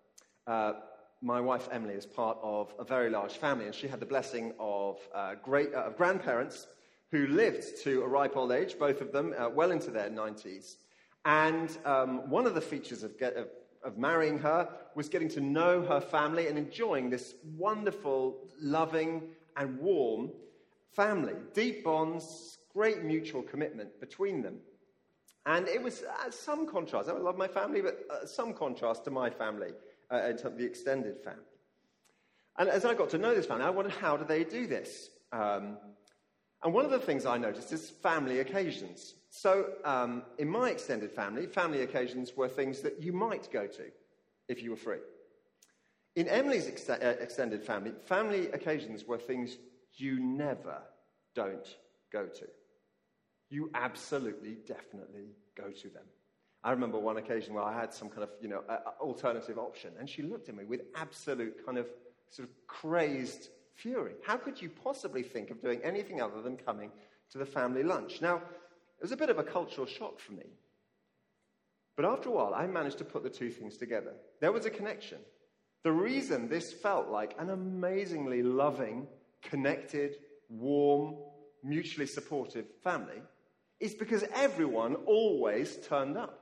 Uh, 0.47 0.73
my 1.21 1.41
wife 1.41 1.69
Emily 1.71 1.95
is 1.95 2.07
part 2.07 2.39
of 2.43 2.75
a 2.79 2.85
very 2.85 3.11
large 3.11 3.35
family, 3.35 3.67
and 3.67 3.75
she 3.75 3.87
had 3.87 4.01
the 4.01 4.07
blessing 4.07 4.53
of, 4.59 4.99
uh, 5.15 5.35
great, 5.43 5.73
uh, 5.75 5.83
of 5.83 5.97
grandparents 5.97 6.67
who 7.11 7.27
lived 7.27 7.83
to 7.83 8.03
a 8.03 8.09
ripe 8.09 8.37
old 8.37 8.51
age, 8.51 8.79
both 8.79 9.01
of 9.01 9.13
them 9.13 9.35
uh, 9.39 9.49
well 9.49 9.71
into 9.71 9.91
their 9.91 10.09
90s. 10.09 10.77
And 11.25 11.77
um, 11.85 12.29
one 12.29 12.47
of 12.47 12.55
the 12.55 12.61
features 12.61 13.03
of, 13.03 13.19
get, 13.19 13.37
of, 13.37 13.49
of 13.85 13.99
marrying 13.99 14.39
her 14.39 14.69
was 14.95 15.09
getting 15.09 15.29
to 15.29 15.41
know 15.41 15.83
her 15.83 16.01
family 16.01 16.49
and 16.49 16.59
enjoying 16.59 17.11
this 17.11 17.35
wonderful, 17.57 18.39
loving, 18.59 19.23
and 19.57 19.79
warm 19.79 20.31
family. 20.95 21.35
Deep 21.55 21.85
bonds, 21.85 22.59
great 22.73 23.03
mutual 23.03 23.43
commitment 23.43 24.01
between 24.01 24.43
them. 24.43 24.59
And 25.47 25.67
it 25.69 25.83
was 25.83 26.03
uh, 26.03 26.31
some 26.31 26.67
contrast. 26.67 27.09
I 27.09 27.13
love 27.13 27.37
my 27.37 27.49
family, 27.49 27.81
but 27.81 28.01
uh, 28.11 28.27
some 28.27 28.55
contrast 28.55 29.05
to 29.05 29.11
my 29.11 29.29
family 29.29 29.71
uh, 30.13 30.17
in 30.29 30.37
terms 30.37 30.45
of 30.45 30.59
the 30.59 30.65
extended 30.65 31.19
family. 31.25 31.43
And 32.59 32.69
as 32.69 32.85
I 32.85 32.95
got 32.95 33.11
to 33.11 33.19
know 33.19 33.35
this 33.35 33.47
family, 33.47 33.65
I 33.65 33.71
wondered 33.71 33.95
how 33.95 34.17
do 34.17 34.25
they 34.25 34.45
do 34.45 34.67
this? 34.67 35.11
Um, 35.33 35.79
and 36.63 36.73
one 36.73 36.85
of 36.85 36.91
the 36.91 36.99
things 36.99 37.27
I 37.27 37.39
noticed 37.39 37.73
is 37.73 37.91
family 37.91 38.39
occasions. 38.39 39.15
So, 39.31 39.71
um, 39.85 40.23
in 40.39 40.49
my 40.49 40.71
extended 40.71 41.11
family, 41.11 41.47
family 41.47 41.83
occasions 41.83 42.37
were 42.37 42.49
things 42.49 42.81
that 42.81 43.03
you 43.03 43.13
might 43.13 43.51
go 43.51 43.67
to 43.67 43.85
if 44.49 44.63
you 44.63 44.71
were 44.71 44.77
free. 44.77 44.99
In 46.15 46.29
Emily's 46.29 46.69
ex- 46.69 46.89
uh, 46.89 47.17
extended 47.19 47.65
family, 47.65 47.93
family 48.05 48.49
occasions 48.49 49.07
were 49.07 49.19
things 49.19 49.57
you 49.97 50.21
never 50.21 50.83
don't 51.35 51.77
go 52.13 52.27
to. 52.27 52.47
You 53.51 53.71
absolutely, 53.75 54.57
definitely 54.67 55.35
go 55.57 55.71
to 55.71 55.89
them. 55.89 56.05
I 56.65 56.71
remember 56.71 56.99
one 56.99 57.17
occasion 57.17 57.55
where 57.55 57.65
I 57.65 57.79
had 57.79 57.93
some 57.93 58.09
kind 58.09 58.23
of, 58.23 58.31
you 58.41 58.49
know, 58.49 58.63
alternative 59.01 59.59
option, 59.59 59.93
and 59.99 60.09
she 60.09 60.23
looked 60.23 60.49
at 60.49 60.55
me 60.55 60.65
with 60.65 60.83
absolute 60.95 61.65
kind 61.67 61.77
of 61.77 61.87
sort 62.31 62.49
of 62.49 62.55
crazed 62.67 63.49
fury. 63.75 64.13
How 64.25 64.37
could 64.37 64.63
you 64.63 64.71
possibly 64.71 65.23
think 65.23 65.51
of 65.51 65.61
doing 65.61 65.81
anything 65.83 66.23
other 66.23 66.41
than 66.41 66.57
coming 66.57 66.91
to 67.33 67.39
the 67.39 67.47
family 67.47 67.83
lunch? 67.83 68.23
Now, 68.23 68.37
it 68.37 69.03
was 69.03 69.13
a 69.13 69.17
bit 69.17 69.31
of 69.31 69.39
a 69.39 69.43
cultural 69.43 69.87
shock 69.87 70.21
for 70.21 70.33
me. 70.33 70.47
But 71.97 72.05
after 72.05 72.29
a 72.29 72.33
while, 72.33 72.55
I 72.55 72.67
managed 72.67 72.99
to 72.99 73.05
put 73.05 73.23
the 73.23 73.31
two 73.31 73.51
things 73.51 73.77
together. 73.77 74.15
There 74.41 74.53
was 74.53 74.65
a 74.65 74.71
connection. 74.71 75.19
The 75.83 75.93
reason 75.93 76.49
this 76.49 76.73
felt 76.73 77.09
like 77.09 77.35
an 77.39 77.51
amazingly 77.51 78.43
loving, 78.43 79.09
connected, 79.43 80.17
warm, 80.49 81.17
mutually 81.63 82.07
supportive 82.07 82.67
family 82.83 83.23
is 83.81 83.95
because 83.95 84.25
everyone 84.35 84.95
always 85.07 85.77
turned 85.89 86.17
up. 86.17 86.39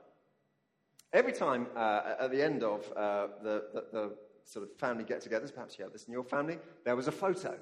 Every 1.13 1.33
time 1.33 1.67
uh, 1.75 2.15
at 2.19 2.31
the 2.31 2.41
end 2.41 2.63
of 2.63 2.89
uh, 2.95 3.27
the, 3.43 3.63
the, 3.73 3.83
the, 3.91 4.15
sort 4.43 4.65
of 4.65 4.75
family 4.77 5.03
get 5.03 5.23
togethers, 5.23 5.53
perhaps 5.53 5.77
you 5.77 5.83
have 5.83 5.93
this 5.93 6.05
in 6.05 6.13
your 6.13 6.23
family, 6.23 6.57
there 6.83 6.95
was 6.95 7.07
a 7.07 7.11
photo. 7.11 7.55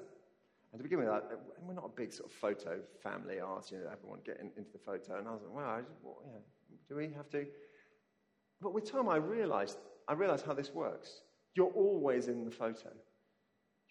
And 0.72 0.78
to 0.78 0.82
begin 0.82 0.98
with, 0.98 1.08
I, 1.08 1.20
we're 1.62 1.74
not 1.74 1.84
a 1.84 1.94
big 1.94 2.12
sort 2.12 2.30
of 2.30 2.34
photo 2.34 2.78
family, 3.02 3.38
ours, 3.38 3.70
you 3.70 3.78
know, 3.78 3.84
everyone 3.92 4.20
getting 4.24 4.50
into 4.56 4.72
the 4.72 4.78
photo. 4.78 5.18
And 5.18 5.28
I 5.28 5.32
was 5.32 5.42
like, 5.42 5.54
wow, 5.54 5.80
well, 6.02 6.18
well, 6.24 6.42
do 6.88 6.96
we 6.96 7.10
have 7.16 7.28
to? 7.30 7.46
But 8.60 8.72
with 8.72 8.90
time, 8.90 9.08
I 9.08 9.16
realized, 9.16 9.78
I 10.08 10.14
realized 10.14 10.46
how 10.46 10.54
this 10.54 10.72
works. 10.72 11.22
You're 11.54 11.72
always 11.72 12.28
in 12.28 12.44
the 12.44 12.50
photo. 12.50 12.90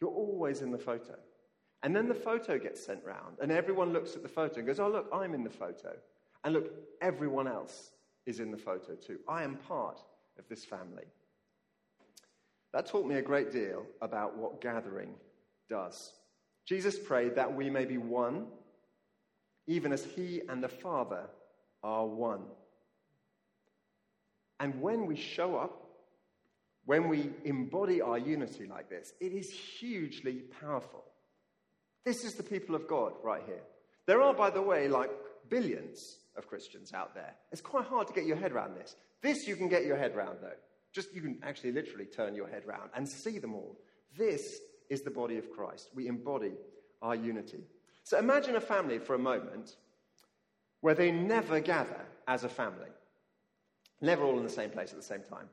You're 0.02 0.12
always 0.12 0.62
in 0.62 0.72
the 0.72 0.78
photo. 0.78 1.16
And 1.84 1.96
then 1.96 2.08
the 2.10 2.16
photo 2.16 2.60
gets 2.60 2.86
sent 2.86 3.04
round, 3.06 3.38
and 3.42 3.52
everyone 3.52 3.94
looks 3.94 4.16
at 4.16 4.24
the 4.24 4.30
photo 4.30 4.58
and 4.58 4.68
goes, 4.68 4.80
Oh, 4.80 4.90
look, 4.90 5.08
I'm 5.14 5.34
in 5.34 5.44
the 5.44 5.50
photo. 5.50 5.96
And 6.44 6.54
look, 6.54 6.72
everyone 7.02 7.48
else 7.48 7.92
is 8.26 8.40
in 8.40 8.52
the 8.52 8.58
photo 8.58 8.96
too. 8.96 9.20
I 9.28 9.44
am 9.44 9.56
part 9.56 10.00
of 10.38 10.48
this 10.50 10.66
family. 10.66 11.06
That 12.74 12.86
taught 12.86 13.08
me 13.08 13.16
a 13.16 13.22
great 13.22 13.52
deal 13.52 13.86
about 14.02 14.38
what 14.38 14.62
gathering 14.62 15.16
does. 15.70 16.14
Jesus 16.66 17.00
prayed 17.00 17.36
that 17.36 17.56
we 17.56 17.70
may 17.70 17.86
be 17.86 17.98
one, 17.98 18.46
even 19.68 19.92
as 19.92 20.04
he 20.04 20.42
and 20.50 20.64
the 20.64 20.70
Father 20.70 21.26
are 21.82 22.06
one. 22.06 22.44
And 24.60 24.82
when 24.82 25.06
we 25.06 25.16
show 25.16 25.56
up, 25.56 25.86
when 26.86 27.08
we 27.08 27.32
embody 27.46 28.02
our 28.02 28.18
unity 28.18 28.68
like 28.68 28.90
this, 28.90 29.14
it 29.20 29.32
is 29.32 29.52
hugely 29.52 30.44
powerful. 30.60 31.06
This 32.06 32.24
is 32.24 32.36
the 32.36 32.44
people 32.44 32.76
of 32.76 32.88
God 32.88 33.14
right 33.24 33.44
here. 33.46 33.62
There 34.06 34.22
are, 34.22 34.34
by 34.34 34.50
the 34.50 34.62
way, 34.62 34.88
like 34.88 35.12
billions 35.50 36.20
of 36.36 36.48
Christians 36.48 36.94
out 36.94 37.14
there. 37.14 37.36
It's 37.52 37.62
quite 37.62 37.86
hard 37.86 38.08
to 38.08 38.14
get 38.14 38.26
your 38.26 38.38
head 38.38 38.52
around 38.52 38.76
this. 38.76 38.96
This 39.22 39.48
you 39.48 39.56
can 39.56 39.70
get 39.70 39.86
your 39.86 39.98
head 39.98 40.16
around, 40.16 40.38
though. 40.42 40.54
Just 40.92 41.14
you 41.14 41.22
can 41.22 41.38
actually 41.44 41.72
literally 41.72 42.06
turn 42.06 42.34
your 42.34 42.48
head 42.48 42.64
around 42.66 42.90
and 42.96 43.08
see 43.08 43.38
them 43.38 43.54
all. 43.54 43.78
This 44.18 44.60
is 44.90 45.02
the 45.02 45.12
body 45.12 45.38
of 45.38 45.52
Christ. 45.52 45.90
We 45.94 46.08
embody 46.08 46.54
our 47.02 47.16
unity. 47.16 47.64
So 48.04 48.18
imagine 48.18 48.56
a 48.56 48.62
family 48.62 48.98
for 48.98 49.14
a 49.14 49.20
moment 49.20 49.76
where 50.82 50.96
they 50.96 51.12
never 51.12 51.60
gather 51.60 52.06
as 52.28 52.44
a 52.44 52.50
family, 52.50 52.90
never 54.02 54.24
all 54.24 54.38
in 54.38 54.44
the 54.44 54.50
same 54.50 54.70
place 54.70 54.92
at 54.92 54.98
the 54.98 55.04
same 55.04 55.22
time. 55.22 55.50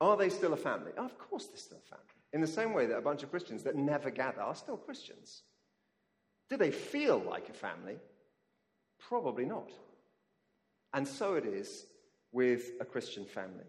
Are 0.00 0.16
they 0.16 0.30
still 0.30 0.54
a 0.54 0.56
family? 0.56 0.92
of 0.96 1.18
course, 1.18 1.46
they're 1.46 1.58
still 1.58 1.78
a 1.84 1.88
family. 1.88 2.04
In 2.32 2.40
the 2.40 2.46
same 2.46 2.72
way 2.72 2.86
that 2.86 2.96
a 2.96 3.02
bunch 3.02 3.22
of 3.22 3.30
Christians 3.30 3.62
that 3.64 3.76
never 3.76 4.10
gather 4.10 4.40
are 4.40 4.54
still 4.54 4.76
Christians. 4.76 5.42
Do 6.48 6.56
they 6.56 6.70
feel 6.70 7.18
like 7.18 7.48
a 7.48 7.52
family? 7.52 7.98
Probably 8.98 9.44
not. 9.44 9.70
And 10.94 11.06
so 11.06 11.34
it 11.34 11.44
is 11.44 11.86
with 12.32 12.72
a 12.80 12.84
Christian 12.84 13.24
family. 13.24 13.66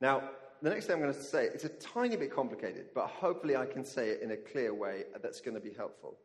Now, 0.00 0.30
the 0.62 0.70
next 0.70 0.86
thing 0.86 0.96
I'm 0.96 1.02
going 1.02 1.14
to 1.14 1.20
say, 1.20 1.46
it's 1.46 1.64
a 1.64 1.68
tiny 1.68 2.16
bit 2.16 2.34
complicated, 2.34 2.86
but 2.94 3.06
hopefully 3.06 3.56
I 3.56 3.66
can 3.66 3.84
say 3.84 4.10
it 4.10 4.22
in 4.22 4.32
a 4.32 4.36
clear 4.36 4.74
way 4.74 5.04
that's 5.22 5.40
going 5.40 5.54
to 5.54 5.60
be 5.60 5.72
helpful. 5.72 6.18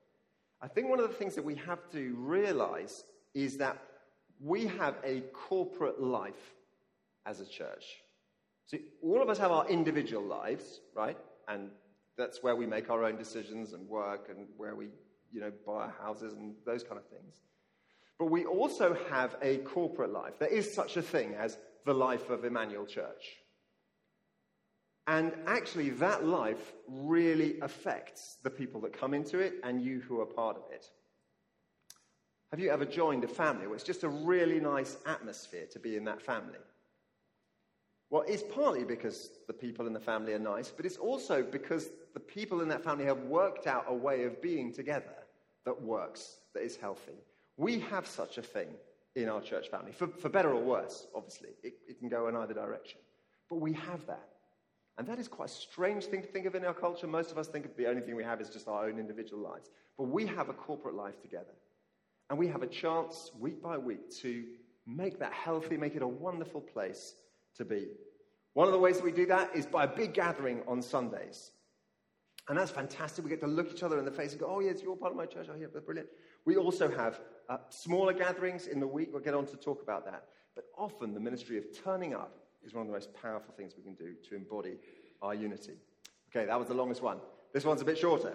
I 0.62 0.68
think 0.68 0.90
one 0.90 1.00
of 1.00 1.08
the 1.08 1.16
things 1.16 1.36
that 1.36 1.44
we 1.44 1.56
have 1.56 1.90
to 1.92 2.16
realize 2.18 3.04
is 3.34 3.58
that 3.58 3.78
we 4.40 4.66
have 4.66 4.96
a 5.04 5.22
corporate 5.34 6.02
life 6.02 6.56
as 7.26 7.40
a 7.40 7.46
church. 7.46 7.86
So 8.66 8.78
all 9.04 9.22
of 9.22 9.30
us 9.30 9.38
have 9.38 9.52
our 9.52 9.68
individual 9.68 10.24
lives, 10.24 10.82
right? 10.96 11.18
And 11.48 11.70
that's 12.18 12.42
where 12.42 12.56
we 12.56 12.66
make 12.66 12.90
our 12.90 13.04
own 13.04 13.18
decisions 13.18 13.74
and 13.74 13.88
work 13.88 14.30
and 14.30 14.48
where 14.58 14.76
we, 14.76 14.88
you 15.32 15.42
know, 15.42 15.52
buy 15.66 15.86
our 15.86 15.96
houses 16.02 16.34
and 16.34 16.56
those 16.66 16.84
kind 16.84 16.98
of 16.98 17.08
things. 17.08 17.42
But 18.20 18.32
we 18.32 18.46
also 18.46 18.96
have 19.10 19.36
a 19.42 19.58
corporate 19.58 20.12
life. 20.12 20.40
There 20.40 20.48
is 20.48 20.74
such 20.74 20.98
a 20.98 21.02
thing 21.02 21.34
as 21.36 21.58
the 21.86 21.94
life 21.94 22.30
of 22.30 22.46
Emmanuel 22.46 22.86
Church. 22.86 23.38
And 25.08 25.34
actually, 25.48 25.90
that 25.92 26.26
life 26.26 26.74
really 26.88 27.60
affects 27.60 28.38
the 28.44 28.50
people 28.50 28.80
that 28.82 28.98
come 28.98 29.14
into 29.14 29.40
it 29.40 29.56
and 29.64 29.82
you 29.82 30.00
who 30.00 30.22
are 30.22 30.26
part 30.26 30.56
of 30.56 30.64
it. 30.72 30.86
Have 32.52 32.60
you 32.60 32.70
ever 32.70 32.86
joined 32.86 33.24
a 33.24 33.28
family 33.28 33.66
where 33.66 33.76
it's 33.76 33.84
just 33.84 34.04
a 34.04 34.10
really 34.10 34.60
nice 34.60 34.96
atmosphere 35.06 35.66
to 35.72 35.80
be 35.80 35.98
in 35.98 36.06
that 36.06 36.22
family? 36.22 36.60
Well, 38.14 38.26
it's 38.28 38.44
partly 38.44 38.84
because 38.84 39.32
the 39.48 39.54
people 39.54 39.88
in 39.88 39.94
the 39.94 40.00
family 40.00 40.34
are 40.34 40.40
nice, 40.40 40.70
but 40.70 40.86
it's 40.86 40.98
also 40.98 41.42
because 41.42 41.90
the 42.14 42.20
people 42.20 42.62
in 42.62 42.68
that 42.68 42.84
family 42.84 43.06
have 43.06 43.22
worked 43.22 43.66
out 43.66 43.86
a 43.88 43.94
way 43.94 44.26
of 44.26 44.40
being 44.40 44.72
together 44.72 45.16
that 45.66 45.82
works, 45.82 46.38
that 46.54 46.62
is 46.62 46.76
healthy. 46.76 47.18
We 47.58 47.80
have 47.80 48.06
such 48.06 48.38
a 48.38 48.44
thing 48.44 48.68
in 49.16 49.30
our 49.30 49.42
church 49.42 49.70
family, 49.70 49.94
for, 49.94 50.06
for 50.06 50.30
better 50.30 50.54
or 50.54 50.62
worse, 50.62 51.08
obviously. 51.16 51.50
It, 51.64 51.74
it 51.88 51.98
can 51.98 52.08
go 52.08 52.28
in 52.28 52.36
either 52.36 52.54
direction. 52.54 53.00
But 53.50 53.62
we 53.62 53.74
have 53.74 54.06
that. 54.06 54.30
And 55.00 55.08
that 55.08 55.18
is 55.18 55.28
quite 55.28 55.50
a 55.50 55.52
strange 55.52 56.04
thing 56.04 56.22
to 56.22 56.28
think 56.28 56.46
of 56.46 56.54
in 56.54 56.64
our 56.66 56.76
culture. 56.76 57.08
Most 57.08 57.32
of 57.32 57.40
us 57.40 57.48
think 57.48 57.66
of 57.66 57.76
the 57.78 57.88
only 57.88 58.04
thing 58.04 58.16
we 58.16 58.24
have 58.24 58.40
is 58.40 58.52
just 58.52 58.68
our 58.68 58.86
own 58.86 59.00
individual 59.00 59.42
lives. 59.42 59.72
But 59.98 60.04
we 60.10 60.28
have 60.28 60.50
a 60.50 60.54
corporate 60.54 60.94
life 60.94 61.20
together. 61.20 61.56
And 62.30 62.38
we 62.38 62.48
have 62.50 62.62
a 62.62 62.68
chance, 62.68 63.32
week 63.40 63.60
by 63.60 63.80
week, 63.80 64.12
to 64.18 64.44
make 64.86 65.18
that 65.18 65.34
healthy, 65.34 65.78
make 65.78 65.96
it 65.96 66.04
a 66.04 66.08
wonderful 66.08 66.62
place 66.62 67.16
to 67.58 67.66
be. 67.66 67.88
One 68.54 68.68
of 68.68 68.74
the 68.74 68.80
ways 68.80 68.98
that 68.98 69.04
we 69.04 69.12
do 69.12 69.26
that 69.28 69.56
is 69.56 69.66
by 69.66 69.86
a 69.86 69.88
big 69.88 70.14
gathering 70.14 70.62
on 70.68 70.82
Sundays. 70.82 71.52
And 72.50 72.58
that's 72.58 72.72
fantastic. 72.72 73.24
We 73.24 73.30
get 73.30 73.40
to 73.42 73.48
look 73.48 73.72
each 73.72 73.84
other 73.84 73.98
in 73.98 74.06
the 74.06 74.12
face 74.12 74.32
and 74.32 74.40
go, 74.40 74.48
oh, 74.48 74.60
yes, 74.60 74.82
you're 74.84 74.96
part 74.96 75.12
of 75.12 75.18
my 75.18 75.26
church. 75.26 75.48
Oh, 75.50 75.56
yeah, 75.60 75.68
brilliant. 75.68 76.10
We 76.46 76.58
also 76.58 76.92
have 76.92 77.22
uh, 77.50 77.58
smaller 77.70 78.14
gatherings 78.14 78.68
in 78.68 78.80
the 78.80 78.88
week. 78.88 79.10
We'll 79.12 79.22
get 79.22 79.34
on 79.34 79.46
to 79.48 79.56
talk 79.56 79.82
about 79.82 80.06
that. 80.06 80.26
But 80.56 80.66
often 80.78 81.14
the 81.14 81.20
ministry 81.20 81.58
of 81.58 81.66
turning 81.84 82.14
up 82.14 82.38
is 82.64 82.74
one 82.74 82.82
of 82.82 82.88
the 82.88 82.94
most 82.94 83.14
powerful 83.14 83.54
things 83.56 83.74
we 83.78 83.84
can 83.84 83.96
do 83.96 84.14
to 84.30 84.36
embody 84.36 84.76
our 85.22 85.34
unity. 85.34 85.74
Okay, 86.30 86.46
that 86.46 86.60
was 86.60 86.68
the 86.68 86.74
longest 86.74 87.02
one. 87.02 87.20
This 87.54 87.66
one's 87.66 87.82
a 87.82 87.86
bit 87.86 87.98
shorter. 87.98 88.34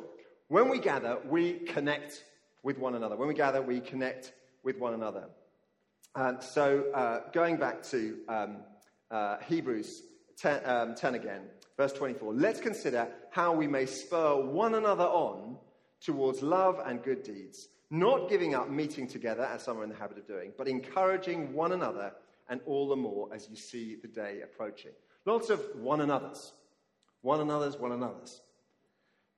When 0.48 0.68
we 0.68 0.78
gather, 0.78 1.18
we 1.26 1.54
connect 1.60 2.24
with 2.62 2.78
one 2.78 2.94
another. 2.94 3.16
When 3.16 3.28
we 3.28 3.34
gather, 3.34 3.60
we 3.60 3.80
connect 3.80 4.32
with 4.62 4.78
one 4.78 4.94
another. 4.94 5.24
And 6.14 6.42
so, 6.42 6.90
uh, 6.94 7.20
going 7.32 7.56
back 7.56 7.82
to 7.84 8.18
um, 8.28 8.56
uh, 9.10 9.38
Hebrews 9.48 10.02
10, 10.36 10.60
um, 10.64 10.94
10 10.94 11.14
again, 11.14 11.42
verse 11.76 11.92
24, 11.92 12.34
let's 12.34 12.60
consider 12.60 13.08
how 13.30 13.52
we 13.52 13.66
may 13.66 13.86
spur 13.86 14.36
one 14.36 14.74
another 14.74 15.04
on 15.04 15.56
towards 16.00 16.42
love 16.42 16.80
and 16.86 17.02
good 17.02 17.22
deeds, 17.22 17.68
not 17.90 18.28
giving 18.28 18.54
up 18.54 18.70
meeting 18.70 19.06
together 19.06 19.44
as 19.44 19.62
some 19.62 19.78
are 19.78 19.84
in 19.84 19.90
the 19.90 19.96
habit 19.96 20.18
of 20.18 20.26
doing, 20.26 20.52
but 20.56 20.68
encouraging 20.68 21.52
one 21.52 21.72
another 21.72 22.12
and 22.48 22.60
all 22.66 22.88
the 22.88 22.96
more 22.96 23.28
as 23.34 23.48
you 23.50 23.56
see 23.56 23.96
the 24.00 24.08
day 24.08 24.40
approaching. 24.42 24.92
Lots 25.26 25.50
of 25.50 25.62
one 25.76 26.00
another's. 26.00 26.52
One 27.22 27.40
another's, 27.40 27.76
one 27.76 27.92
another's. 27.92 28.40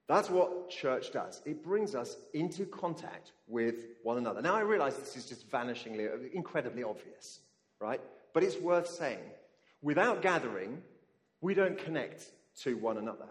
That's 0.07 0.29
what 0.29 0.69
church 0.69 1.13
does. 1.13 1.41
It 1.47 1.63
brings 1.63 1.95
us 1.95 2.17
into 2.35 2.67
contact 2.67 3.33
with 3.47 3.87
one 4.03 4.19
another. 4.19 4.43
Now, 4.43 4.55
I 4.57 4.61
realize 4.61 4.97
this 4.97 5.17
is 5.17 5.25
just 5.27 5.49
vanishingly, 5.51 6.33
incredibly 6.33 6.83
obvious, 6.83 7.41
right? 7.81 8.01
But 8.35 8.43
it's 8.43 8.57
worth 8.59 8.89
saying. 8.89 9.21
Without 9.83 10.23
gathering, 10.23 10.83
we 11.41 11.55
don't 11.55 11.79
connect 11.79 12.27
to 12.63 12.77
one 12.77 12.99
another. 12.99 13.27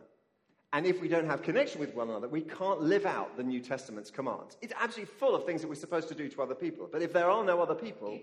And 0.72 0.86
if 0.86 1.02
we 1.02 1.08
don't 1.08 1.26
have 1.26 1.42
connection 1.42 1.80
with 1.80 1.96
one 1.96 2.10
another, 2.10 2.28
we 2.28 2.42
can't 2.42 2.82
live 2.82 3.06
out 3.06 3.38
the 3.38 3.44
New 3.44 3.60
Testament's 3.60 4.12
commands. 4.12 4.58
It's 4.62 4.74
absolutely 4.80 5.14
full 5.16 5.36
of 5.36 5.46
things 5.46 5.62
that 5.62 5.68
we're 5.68 5.76
supposed 5.76 6.08
to 6.10 6.16
do 6.16 6.30
to 6.30 6.42
other 6.44 6.54
people. 6.54 6.88
But 6.92 7.02
if 7.02 7.12
there 7.12 7.30
are 7.30 7.44
no 7.44 7.60
other 7.60 7.74
people, 7.74 8.20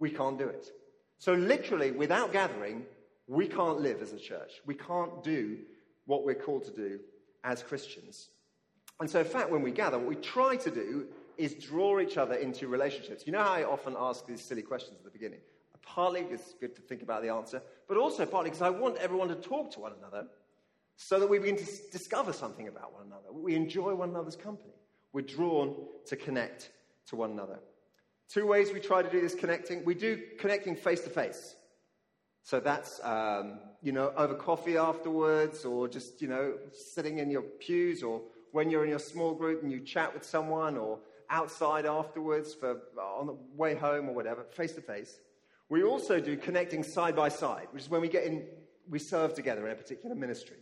we 0.00 0.10
can't 0.10 0.38
do 0.38 0.48
it. 0.48 0.68
So, 1.18 1.34
literally, 1.34 1.92
without 1.92 2.32
gathering, 2.32 2.84
we 3.28 3.46
can't 3.46 3.80
live 3.80 4.02
as 4.02 4.12
a 4.12 4.18
church. 4.18 4.60
We 4.66 4.74
can't 4.74 5.22
do 5.22 5.58
what 6.06 6.24
we're 6.24 6.34
called 6.34 6.64
to 6.64 6.72
do 6.72 7.00
as 7.44 7.62
Christians. 7.62 8.30
And 9.00 9.08
so, 9.08 9.20
in 9.20 9.26
fact, 9.26 9.50
when 9.50 9.62
we 9.62 9.70
gather, 9.70 9.98
what 9.98 10.08
we 10.08 10.16
try 10.16 10.56
to 10.56 10.70
do 10.70 11.06
is 11.36 11.54
draw 11.54 12.00
each 12.00 12.16
other 12.16 12.34
into 12.34 12.66
relationships. 12.66 13.24
You 13.26 13.32
know 13.32 13.42
how 13.42 13.52
I 13.52 13.64
often 13.64 13.94
ask 13.98 14.26
these 14.26 14.42
silly 14.42 14.62
questions 14.62 14.98
at 14.98 15.04
the 15.04 15.10
beginning? 15.10 15.40
Partly 15.86 16.22
because 16.22 16.40
it's 16.40 16.54
good 16.60 16.76
to 16.76 16.82
think 16.82 17.02
about 17.02 17.22
the 17.22 17.30
answer, 17.30 17.62
but 17.88 17.96
also 17.96 18.26
partly 18.26 18.50
because 18.50 18.60
I 18.60 18.70
want 18.70 18.96
everyone 18.98 19.28
to 19.28 19.36
talk 19.36 19.72
to 19.72 19.80
one 19.80 19.92
another 19.98 20.26
so 20.96 21.18
that 21.20 21.28
we 21.28 21.38
begin 21.38 21.56
to 21.56 21.66
discover 21.92 22.32
something 22.32 22.68
about 22.68 22.92
one 22.92 23.06
another. 23.06 23.32
We 23.32 23.54
enjoy 23.54 23.94
one 23.94 24.10
another's 24.10 24.36
company. 24.36 24.74
We're 25.12 25.22
drawn 25.22 25.76
to 26.06 26.16
connect 26.16 26.70
to 27.08 27.16
one 27.16 27.30
another. 27.30 27.60
Two 28.28 28.46
ways 28.46 28.72
we 28.72 28.80
try 28.80 29.02
to 29.02 29.08
do 29.08 29.20
this 29.20 29.34
connecting. 29.34 29.84
We 29.84 29.94
do 29.94 30.20
connecting 30.38 30.74
face 30.74 31.00
to 31.02 31.10
face. 31.10 31.54
So 32.42 32.60
that's, 32.60 33.00
um, 33.02 33.60
you 33.82 33.92
know, 33.92 34.12
over 34.16 34.34
coffee 34.34 34.76
afterwards, 34.76 35.64
or 35.64 35.88
just, 35.88 36.20
you 36.20 36.28
know, 36.28 36.54
sitting 36.72 37.18
in 37.18 37.30
your 37.30 37.42
pews, 37.42 38.02
or 38.02 38.22
when 38.52 38.70
you're 38.70 38.84
in 38.84 38.90
your 38.90 38.98
small 38.98 39.34
group 39.34 39.62
and 39.62 39.70
you 39.70 39.80
chat 39.80 40.12
with 40.12 40.24
someone, 40.24 40.76
or 40.76 40.98
outside 41.30 41.86
afterwards 41.86 42.54
for 42.54 42.82
on 43.00 43.26
the 43.26 43.36
way 43.54 43.74
home 43.74 44.08
or 44.08 44.14
whatever, 44.14 44.44
face 44.44 44.72
to 44.72 44.80
face. 44.80 45.18
We 45.68 45.82
also 45.82 46.20
do 46.20 46.36
connecting 46.36 46.82
side 46.82 47.16
by 47.16 47.28
side, 47.28 47.68
which 47.72 47.84
is 47.84 47.90
when 47.90 48.00
we 48.00 48.08
get 48.08 48.24
in, 48.24 48.44
we 48.88 48.98
serve 48.98 49.34
together 49.34 49.66
in 49.66 49.72
a 49.72 49.76
particular 49.76 50.14
ministry. 50.14 50.58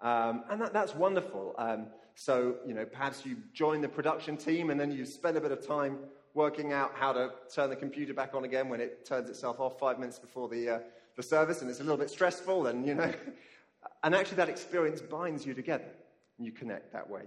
Um, 0.00 0.44
and 0.50 0.60
that, 0.60 0.72
that's 0.72 0.94
wonderful. 0.94 1.54
Um, 1.58 1.86
so, 2.14 2.56
you 2.66 2.74
know, 2.74 2.84
perhaps 2.84 3.26
you 3.26 3.36
join 3.52 3.80
the 3.80 3.88
production 3.88 4.36
team 4.36 4.70
and 4.70 4.78
then 4.78 4.90
you 4.90 5.04
spend 5.04 5.36
a 5.36 5.40
bit 5.40 5.52
of 5.52 5.66
time 5.66 5.98
working 6.34 6.72
out 6.72 6.92
how 6.94 7.12
to 7.12 7.30
turn 7.52 7.70
the 7.70 7.76
computer 7.76 8.14
back 8.14 8.34
on 8.34 8.44
again 8.44 8.68
when 8.68 8.80
it 8.80 9.04
turns 9.04 9.28
itself 9.30 9.58
off 9.58 9.78
five 9.78 9.98
minutes 9.98 10.18
before 10.18 10.48
the, 10.48 10.68
uh, 10.68 10.78
the 11.16 11.22
service, 11.22 11.62
and 11.62 11.70
it's 11.70 11.80
a 11.80 11.82
little 11.82 11.96
bit 11.96 12.10
stressful, 12.10 12.66
and 12.66 12.86
you 12.86 12.94
know. 12.94 13.12
and 14.02 14.14
actually, 14.14 14.36
that 14.36 14.48
experience 14.48 15.00
binds 15.00 15.44
you 15.44 15.54
together, 15.54 15.88
and 16.36 16.46
you 16.46 16.52
connect 16.52 16.92
that 16.92 17.08
way. 17.08 17.22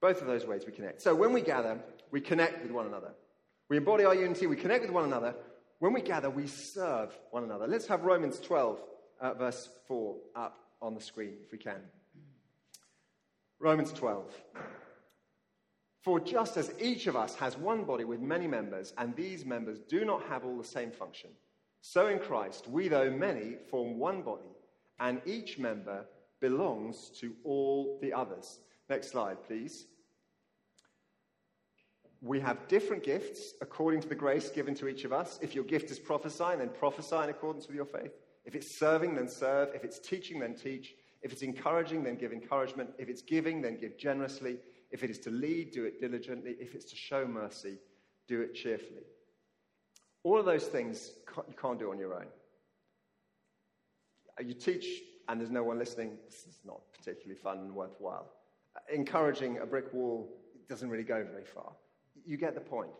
Both 0.00 0.22
of 0.22 0.26
those 0.26 0.46
ways 0.46 0.62
we 0.64 0.72
connect. 0.72 1.02
So 1.02 1.14
when 1.14 1.32
we 1.32 1.42
gather, 1.42 1.78
we 2.10 2.20
connect 2.20 2.62
with 2.62 2.70
one 2.70 2.86
another. 2.86 3.12
We 3.68 3.76
embody 3.76 4.04
our 4.04 4.14
unity, 4.14 4.46
we 4.46 4.56
connect 4.56 4.82
with 4.82 4.90
one 4.90 5.04
another. 5.04 5.34
When 5.80 5.94
we 5.94 6.02
gather, 6.02 6.28
we 6.28 6.46
serve 6.46 7.18
one 7.30 7.42
another. 7.42 7.66
Let's 7.66 7.86
have 7.86 8.04
Romans 8.04 8.38
12, 8.38 8.80
uh, 9.20 9.34
verse 9.34 9.70
4, 9.88 10.16
up 10.36 10.58
on 10.82 10.94
the 10.94 11.00
screen 11.00 11.34
if 11.42 11.50
we 11.50 11.58
can. 11.58 11.80
Romans 13.58 13.90
12. 13.92 14.30
For 16.02 16.20
just 16.20 16.58
as 16.58 16.72
each 16.78 17.06
of 17.06 17.16
us 17.16 17.34
has 17.36 17.56
one 17.56 17.84
body 17.84 18.04
with 18.04 18.20
many 18.20 18.46
members, 18.46 18.92
and 18.98 19.16
these 19.16 19.46
members 19.46 19.78
do 19.88 20.04
not 20.04 20.22
have 20.24 20.44
all 20.44 20.58
the 20.58 20.64
same 20.64 20.90
function, 20.90 21.30
so 21.80 22.08
in 22.08 22.18
Christ, 22.18 22.68
we, 22.68 22.88
though 22.88 23.10
many, 23.10 23.56
form 23.70 23.98
one 23.98 24.20
body, 24.20 24.54
and 24.98 25.22
each 25.24 25.58
member 25.58 26.04
belongs 26.40 27.10
to 27.20 27.34
all 27.42 27.98
the 28.02 28.12
others. 28.12 28.60
Next 28.90 29.10
slide, 29.12 29.42
please. 29.46 29.86
We 32.22 32.38
have 32.40 32.68
different 32.68 33.02
gifts 33.02 33.54
according 33.60 34.02
to 34.02 34.08
the 34.08 34.14
grace 34.14 34.50
given 34.50 34.74
to 34.76 34.88
each 34.88 35.04
of 35.04 35.12
us. 35.12 35.38
If 35.40 35.54
your 35.54 35.64
gift 35.64 35.90
is 35.90 35.98
prophesying, 35.98 36.58
then 36.58 36.68
prophesy 36.68 37.16
in 37.16 37.30
accordance 37.30 37.66
with 37.66 37.76
your 37.76 37.86
faith. 37.86 38.12
If 38.44 38.54
it's 38.54 38.78
serving, 38.78 39.14
then 39.14 39.28
serve. 39.28 39.70
If 39.74 39.84
it's 39.84 39.98
teaching, 39.98 40.38
then 40.40 40.54
teach. 40.54 40.94
If 41.22 41.32
it's 41.32 41.42
encouraging, 41.42 42.04
then 42.04 42.16
give 42.16 42.32
encouragement. 42.32 42.90
If 42.98 43.08
it's 43.08 43.22
giving, 43.22 43.62
then 43.62 43.78
give 43.78 43.98
generously. 43.98 44.58
If 44.90 45.02
it 45.02 45.10
is 45.10 45.18
to 45.20 45.30
lead, 45.30 45.72
do 45.72 45.84
it 45.84 46.00
diligently. 46.00 46.56
If 46.58 46.74
it's 46.74 46.90
to 46.90 46.96
show 46.96 47.26
mercy, 47.26 47.78
do 48.28 48.42
it 48.42 48.54
cheerfully. 48.54 49.04
All 50.22 50.38
of 50.38 50.44
those 50.44 50.64
things 50.64 51.12
you 51.48 51.54
can't 51.60 51.78
do 51.78 51.90
on 51.90 51.98
your 51.98 52.14
own. 52.14 52.26
You 54.44 54.54
teach 54.54 54.86
and 55.30 55.40
there's 55.40 55.50
no 55.50 55.62
one 55.62 55.78
listening, 55.78 56.18
this 56.26 56.44
is 56.48 56.58
not 56.64 56.80
particularly 56.92 57.38
fun 57.40 57.58
and 57.58 57.72
worthwhile. 57.72 58.32
Encouraging 58.92 59.58
a 59.58 59.66
brick 59.66 59.92
wall 59.92 60.28
doesn't 60.68 60.90
really 60.90 61.04
go 61.04 61.24
very 61.30 61.44
far. 61.44 61.72
You 62.24 62.36
get 62.36 62.54
the 62.54 62.60
point. 62.60 62.90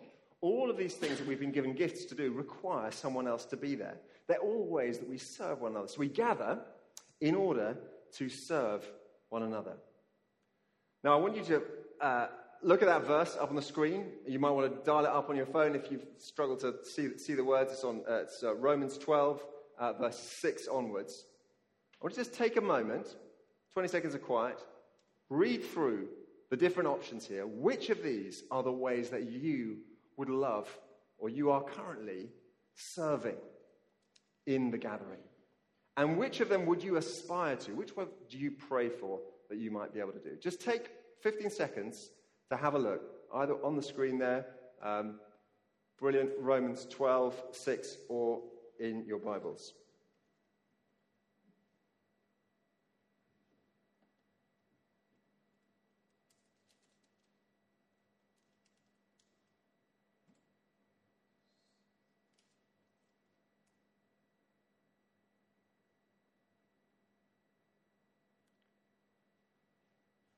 All 0.41 0.71
of 0.71 0.77
these 0.77 0.95
things 0.95 1.19
that 1.19 1.27
we've 1.27 1.41
been 1.41 1.53
given 1.53 1.75
gifts 1.75 2.07
to 2.07 2.15
do 2.15 2.33
require 2.33 2.91
someone 2.91 3.29
else 3.29 3.45
to 3.47 3.57
be 3.57 3.75
there. 3.75 3.97
They're 4.27 4.39
all 4.39 4.67
ways 4.67 4.99
that 4.99 5.09
we 5.09 5.19
serve 5.19 5.61
one 5.61 5.73
another. 5.73 5.89
So 5.89 5.99
we 5.99 6.09
gather 6.09 6.61
in 7.21 7.35
order 7.35 7.77
to 8.13 8.29
serve 8.29 8.85
one 9.29 9.43
another. 9.43 9.75
Now, 11.05 11.15
I 11.15 11.17
want 11.17 11.37
you 11.37 11.45
to 11.45 11.63
uh, 12.01 12.27
look 12.63 12.83
at 12.83 12.89
that 12.89 13.07
verse 13.07 13.37
up 13.41 13.51
on 13.51 13.57
the 13.57 13.63
screen. 13.63 14.07
You 14.27 14.39
might 14.39 14.51
want 14.51 14.73
to 14.73 14.85
dial 14.85 15.05
it 15.05 15.11
up 15.11 15.31
on 15.31 15.37
your 15.37 15.47
phone 15.47 15.75
if 15.75 15.91
you've 15.91 16.07
struggled 16.19 16.61
to 16.61 16.77
see, 16.85 17.17
see 17.19 17.35
the 17.35 17.45
words. 17.45 17.73
It's 17.73 17.85
on 17.85 18.03
uh, 18.09 18.15
it's, 18.23 18.43
uh, 18.43 18.55
Romans 18.55 18.99
12, 18.99 19.45
uh, 19.79 19.93
verse 19.95 20.19
6 20.19 20.69
onwards. 20.69 21.25
I 22.01 22.05
want 22.05 22.15
to 22.15 22.21
just 22.21 22.35
take 22.35 22.57
a 22.57 22.61
moment, 22.61 23.17
20 23.75 23.89
seconds 23.89 24.15
of 24.15 24.23
quiet, 24.23 24.59
read 25.29 25.65
through 25.65 26.09
the 26.51 26.57
different 26.57 26.89
options 26.89 27.27
here. 27.27 27.47
Which 27.47 27.91
of 27.91 28.03
these 28.03 28.43
are 28.51 28.63
the 28.63 28.73
ways 28.73 29.11
that 29.11 29.31
you 29.31 29.79
would 30.17 30.29
love 30.29 30.69
or 31.19 31.29
you 31.29 31.51
are 31.51 31.63
currently 31.63 32.29
serving 32.75 33.37
in 34.47 34.71
the 34.71 34.79
gathering? 34.79 35.21
And 35.97 36.19
which 36.19 36.41
of 36.41 36.49
them 36.49 36.67
would 36.67 36.83
you 36.83 36.97
aspire 36.97 37.57
to? 37.57 37.73
Which 37.73 37.97
one 37.97 38.09
do 38.29 38.39
you 38.39 38.51
pray 38.51 38.89
for 38.89 39.21
that 39.49 39.59
you 39.59 39.71
might 39.71 39.93
be 39.95 40.01
able 40.01 40.13
to 40.13 40.19
do? 40.19 40.37
Just 40.41 40.61
take 40.61 40.91
15 41.23 41.51
seconds 41.51 42.11
to 42.51 42.57
have 42.57 42.75
a 42.75 42.79
look, 42.79 43.03
either 43.35 43.55
on 43.65 43.77
the 43.77 43.83
screen 43.83 44.19
there, 44.19 44.47
um, 44.83 45.21
brilliant 45.99 46.31
Romans 46.39 46.87
12, 46.91 47.43
6, 47.53 47.97
or 48.09 48.41
in 48.79 49.05
your 49.07 49.19
Bibles. 49.19 49.75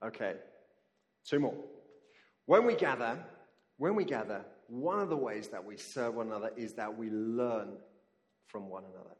Okay, 0.04 0.34
two 1.24 1.38
more. 1.38 1.54
When 2.46 2.64
we 2.64 2.74
gather, 2.74 3.18
when 3.78 3.94
we 3.94 4.04
gather, 4.04 4.44
one 4.66 4.98
of 4.98 5.08
the 5.08 5.16
ways 5.16 5.48
that 5.48 5.64
we 5.64 5.76
serve 5.76 6.14
one 6.14 6.26
another 6.26 6.50
is 6.56 6.72
that 6.74 6.96
we 6.96 7.10
learn 7.10 7.74
from 8.46 8.68
one 8.68 8.84
another. 8.84 9.14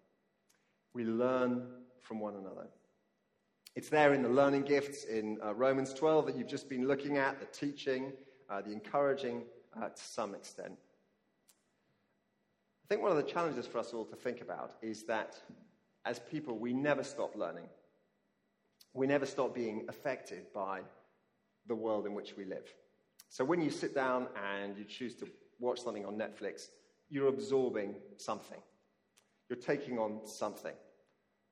We 0.94 1.04
learn 1.04 1.66
from 2.00 2.20
one 2.20 2.34
another. 2.34 2.66
It's 3.74 3.88
there 3.88 4.12
in 4.12 4.22
the 4.22 4.28
learning 4.28 4.62
gifts 4.62 5.04
in 5.04 5.38
uh, 5.42 5.54
Romans 5.54 5.94
12 5.94 6.26
that 6.26 6.36
you've 6.36 6.48
just 6.48 6.68
been 6.68 6.86
looking 6.86 7.16
at, 7.16 7.40
the 7.40 7.46
teaching, 7.46 8.12
uh, 8.50 8.60
the 8.60 8.72
encouraging 8.72 9.44
uh, 9.80 9.88
to 9.88 10.02
some 10.02 10.34
extent. 10.34 10.74
I 12.84 12.88
think 12.88 13.02
one 13.02 13.10
of 13.10 13.16
the 13.16 13.22
challenges 13.30 13.66
for 13.66 13.78
us 13.78 13.92
all 13.94 14.04
to 14.04 14.16
think 14.16 14.42
about 14.42 14.72
is 14.82 15.04
that 15.04 15.36
as 16.04 16.18
people, 16.18 16.58
we 16.58 16.72
never 16.72 17.02
stop 17.02 17.36
learning. 17.36 17.64
We 18.94 19.06
never 19.06 19.26
stop 19.26 19.54
being 19.54 19.86
affected 19.88 20.52
by 20.54 20.80
the 21.66 21.74
world 21.74 22.06
in 22.06 22.14
which 22.14 22.36
we 22.36 22.44
live. 22.44 22.72
So 23.28 23.44
when 23.44 23.62
you 23.62 23.70
sit 23.70 23.94
down 23.94 24.28
and 24.36 24.76
you 24.76 24.84
choose 24.84 25.14
to 25.16 25.26
watch 25.58 25.80
something 25.80 26.04
on 26.04 26.16
Netflix, 26.16 26.68
you're 27.08 27.28
absorbing 27.28 27.94
something. 28.18 28.58
You're 29.48 29.58
taking 29.58 29.98
on 29.98 30.26
something. 30.26 30.74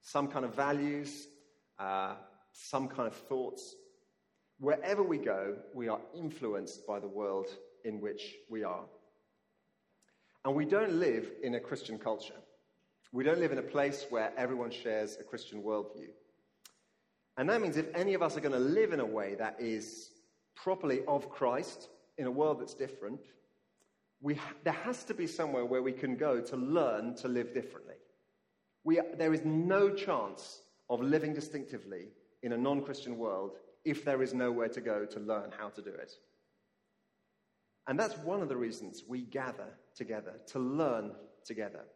Some 0.02 0.28
kind 0.28 0.44
of 0.44 0.54
values, 0.54 1.28
uh, 1.78 2.14
some 2.52 2.88
kind 2.88 3.06
of 3.08 3.14
thoughts. 3.14 3.74
Wherever 4.58 5.02
we 5.02 5.18
go, 5.18 5.56
we 5.74 5.88
are 5.88 6.00
influenced 6.14 6.86
by 6.86 6.98
the 6.98 7.08
world 7.08 7.46
in 7.84 8.00
which 8.00 8.34
we 8.50 8.64
are. 8.64 8.84
And 10.44 10.54
we 10.54 10.64
don't 10.64 10.94
live 10.94 11.30
in 11.42 11.54
a 11.54 11.60
Christian 11.60 11.98
culture. 11.98 12.34
We 13.12 13.24
don't 13.24 13.40
live 13.40 13.52
in 13.52 13.58
a 13.58 13.62
place 13.62 14.06
where 14.08 14.32
everyone 14.36 14.70
shares 14.70 15.16
a 15.20 15.24
Christian 15.24 15.62
worldview. 15.62 16.10
And 17.40 17.48
that 17.48 17.62
means 17.62 17.78
if 17.78 17.86
any 17.94 18.12
of 18.12 18.20
us 18.20 18.36
are 18.36 18.40
going 18.40 18.52
to 18.52 18.58
live 18.58 18.92
in 18.92 19.00
a 19.00 19.06
way 19.06 19.34
that 19.36 19.56
is 19.58 20.10
properly 20.54 21.00
of 21.08 21.30
Christ 21.30 21.88
in 22.18 22.26
a 22.26 22.30
world 22.30 22.60
that's 22.60 22.74
different, 22.74 23.18
we 24.20 24.38
there 24.62 24.74
has 24.74 25.04
to 25.04 25.14
be 25.14 25.26
somewhere 25.26 25.64
where 25.64 25.80
we 25.80 25.92
can 25.92 26.16
go 26.16 26.42
to 26.42 26.56
learn 26.58 27.14
to 27.14 27.28
live 27.28 27.54
differently. 27.54 27.94
We, 28.84 29.00
there 29.16 29.32
is 29.32 29.42
no 29.42 29.88
chance 29.88 30.60
of 30.90 31.00
living 31.00 31.32
distinctively 31.32 32.08
in 32.42 32.52
a 32.52 32.58
non 32.58 32.82
Christian 32.82 33.16
world 33.16 33.52
if 33.86 34.04
there 34.04 34.22
is 34.22 34.34
nowhere 34.34 34.68
to 34.68 34.82
go 34.82 35.06
to 35.06 35.18
learn 35.18 35.50
how 35.58 35.70
to 35.70 35.80
do 35.80 35.94
it. 35.94 36.12
And 37.86 37.98
that's 37.98 38.18
one 38.18 38.42
of 38.42 38.50
the 38.50 38.56
reasons 38.58 39.04
we 39.08 39.22
gather 39.22 39.78
together, 39.96 40.34
to 40.48 40.58
learn 40.58 41.12
together. 41.46 41.86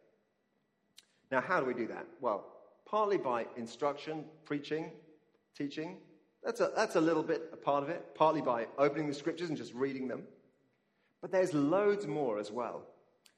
Now, 1.29 1.41
how 1.41 1.59
do 1.59 1.67
we 1.67 1.75
do 1.75 1.85
that? 1.89 2.07
Well, 2.19 2.47
partly 2.87 3.19
by 3.19 3.45
instruction, 3.57 4.25
preaching, 4.43 4.89
teaching. 5.55 5.97
That's 6.43 6.61
a, 6.61 6.71
that's 6.75 6.95
a 6.95 7.01
little 7.01 7.23
bit 7.23 7.49
a 7.51 7.57
part 7.57 7.83
of 7.83 7.89
it, 7.89 8.13
partly 8.13 8.41
by 8.41 8.67
opening 8.77 9.07
the 9.07 9.13
scriptures 9.13 9.49
and 9.49 9.57
just 9.57 9.73
reading 9.73 10.07
them. 10.07 10.23
But 11.21 11.31
there's 11.31 11.53
loads 11.53 12.05
more 12.05 12.37
as 12.37 12.51
well. 12.51 12.83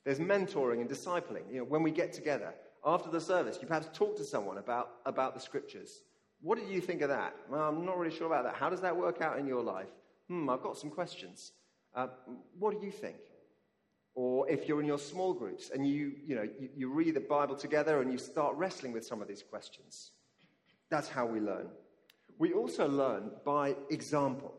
There's 0.04 0.20
mentoring 0.20 0.82
and 0.82 0.90
discipling. 0.90 1.50
You 1.50 1.60
know, 1.60 1.64
when 1.64 1.84
we 1.84 1.92
get 1.92 2.12
together 2.12 2.54
after 2.86 3.10
the 3.10 3.22
service, 3.22 3.60
you 3.62 3.68
perhaps 3.68 3.90
talk 3.94 4.18
to 4.18 4.26
someone 4.26 4.58
about, 4.58 4.92
about 5.06 5.34
the 5.34 5.40
scriptures. 5.40 6.02
What 6.42 6.60
did 6.60 6.70
you 6.70 6.82
think 6.82 7.02
of 7.02 7.10
that? 7.10 7.34
Well, 7.50 7.62
I'm 7.62 7.86
not 7.86 7.98
really 7.98 8.16
sure 8.16 8.28
about 8.28 8.44
that. 8.44 8.56
How 8.56 8.70
does 8.70 8.82
that 8.82 8.96
work 8.96 9.22
out 9.22 9.40
in 9.40 9.48
your 9.48 9.64
life? 9.64 9.90
Hmm, 10.28 10.50
I've 10.50 10.62
got 10.62 10.78
some 10.78 10.90
questions. 10.90 11.54
Uh, 11.96 12.08
what 12.60 12.80
do 12.80 12.86
you 12.86 12.92
think? 12.92 13.18
Or 14.16 14.50
if 14.50 14.68
you're 14.68 14.82
in 14.82 14.86
your 14.86 15.00
small 15.00 15.34
groups 15.34 15.70
and 15.70 15.88
you, 15.88 16.14
you, 16.26 16.36
know, 16.36 16.44
you, 16.44 16.70
you 16.76 16.90
read 16.90 17.16
the 17.16 17.22
Bible 17.22 17.56
together 17.56 18.02
and 18.02 18.12
you 18.12 18.18
start 18.18 18.56
wrestling 18.56 18.92
with 18.92 19.06
some 19.06 19.22
of 19.22 19.28
these 19.28 19.44
questions. 19.44 20.12
That's 20.90 21.08
how 21.08 21.26
we 21.26 21.40
learn 21.40 21.68
we 22.40 22.54
also 22.54 22.88
learn 22.88 23.32
by 23.46 23.76
example. 23.90 24.54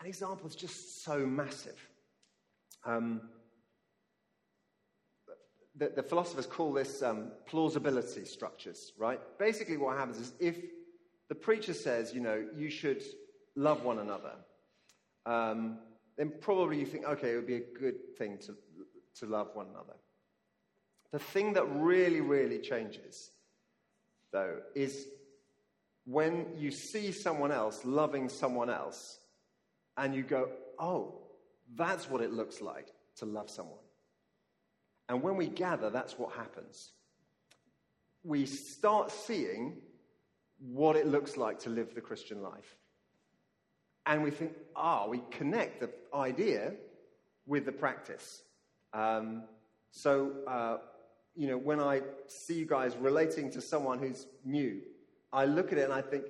An 0.00 0.06
example 0.06 0.46
is 0.46 0.54
just 0.54 1.04
so 1.04 1.26
massive. 1.26 1.78
Um, 2.84 3.22
the, 5.76 5.92
the, 5.94 6.02
philosophers 6.02 6.46
call 6.46 6.72
this 6.72 7.02
um, 7.02 7.32
plausibility 7.46 8.24
structures, 8.24 8.92
right? 8.96 9.20
Basically, 9.38 9.76
what 9.76 9.96
happens 9.96 10.18
is 10.18 10.32
if 10.40 10.56
the 11.28 11.34
preacher 11.34 11.74
says, 11.74 12.14
you 12.14 12.20
know, 12.20 12.46
you 12.56 12.70
should 12.70 13.02
love 13.56 13.82
one 13.82 13.98
another, 13.98 14.32
um, 15.26 15.78
then 16.16 16.32
probably 16.40 16.78
you 16.78 16.86
think, 16.86 17.04
okay, 17.04 17.32
it 17.32 17.36
would 17.36 17.46
be 17.46 17.56
a 17.56 17.78
good 17.78 18.16
thing 18.16 18.38
to, 18.38 18.54
to 19.18 19.26
love 19.26 19.48
one 19.54 19.66
another. 19.68 19.96
The 21.12 21.18
thing 21.18 21.52
that 21.54 21.64
really, 21.64 22.20
really 22.20 22.58
changes, 22.58 23.30
though, 24.32 24.58
is 24.74 25.06
when 26.06 26.46
you 26.56 26.70
see 26.70 27.10
someone 27.10 27.50
else 27.50 27.84
loving 27.84 28.28
someone 28.28 28.70
else 28.70 29.18
and 29.96 30.14
you 30.14 30.22
go, 30.22 30.48
oh, 30.78 31.18
that's 31.74 32.08
what 32.08 32.22
it 32.22 32.32
looks 32.32 32.60
like 32.60 32.86
to 33.16 33.26
love 33.26 33.50
someone. 33.50 33.78
And 35.08 35.22
when 35.22 35.36
we 35.36 35.48
gather, 35.48 35.90
that's 35.90 36.18
what 36.18 36.32
happens. 36.32 36.92
We 38.22 38.46
start 38.46 39.10
seeing 39.10 39.78
what 40.58 40.96
it 40.96 41.06
looks 41.06 41.36
like 41.36 41.58
to 41.60 41.70
live 41.70 41.94
the 41.94 42.00
Christian 42.00 42.40
life. 42.40 42.76
And 44.04 44.22
we 44.22 44.30
think, 44.30 44.52
ah, 44.76 45.04
oh, 45.04 45.10
we 45.10 45.20
connect 45.32 45.80
the 45.80 45.90
idea 46.16 46.74
with 47.46 47.66
the 47.66 47.72
practice. 47.72 48.42
Um, 48.92 49.42
so, 49.90 50.32
uh, 50.46 50.78
you 51.34 51.48
know, 51.48 51.58
when 51.58 51.80
I 51.80 52.02
see 52.28 52.54
you 52.54 52.66
guys 52.66 52.96
relating 52.96 53.50
to 53.52 53.60
someone 53.60 53.98
who's 53.98 54.26
new 54.44 54.80
I 55.32 55.44
look 55.44 55.72
at 55.72 55.78
it 55.78 55.84
and 55.84 55.92
I 55.92 56.02
think, 56.02 56.24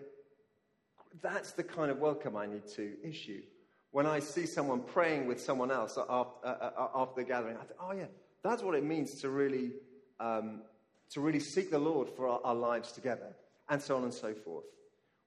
that's 1.22 1.52
the 1.52 1.62
kind 1.62 1.90
of 1.90 1.98
welcome 1.98 2.36
I 2.36 2.46
need 2.46 2.66
to 2.74 2.92
issue. 3.02 3.42
When 3.90 4.06
I 4.06 4.18
see 4.18 4.44
someone 4.44 4.80
praying 4.80 5.26
with 5.26 5.40
someone 5.40 5.70
else 5.70 5.96
after, 5.96 7.14
the 7.16 7.24
gathering, 7.24 7.56
I 7.56 7.64
think, 7.64 7.80
oh, 7.80 7.92
yeah, 7.92 8.06
that's 8.42 8.62
what 8.62 8.74
it 8.74 8.84
means 8.84 9.20
to 9.22 9.30
really, 9.30 9.72
um, 10.20 10.62
to 11.10 11.20
really 11.20 11.40
seek 11.40 11.70
the 11.70 11.78
Lord 11.78 12.08
for 12.10 12.28
our, 12.28 12.40
our 12.44 12.54
lives 12.54 12.92
together, 12.92 13.34
and 13.70 13.80
so 13.80 13.96
on 13.96 14.04
and 14.04 14.12
so 14.12 14.34
forth. 14.34 14.66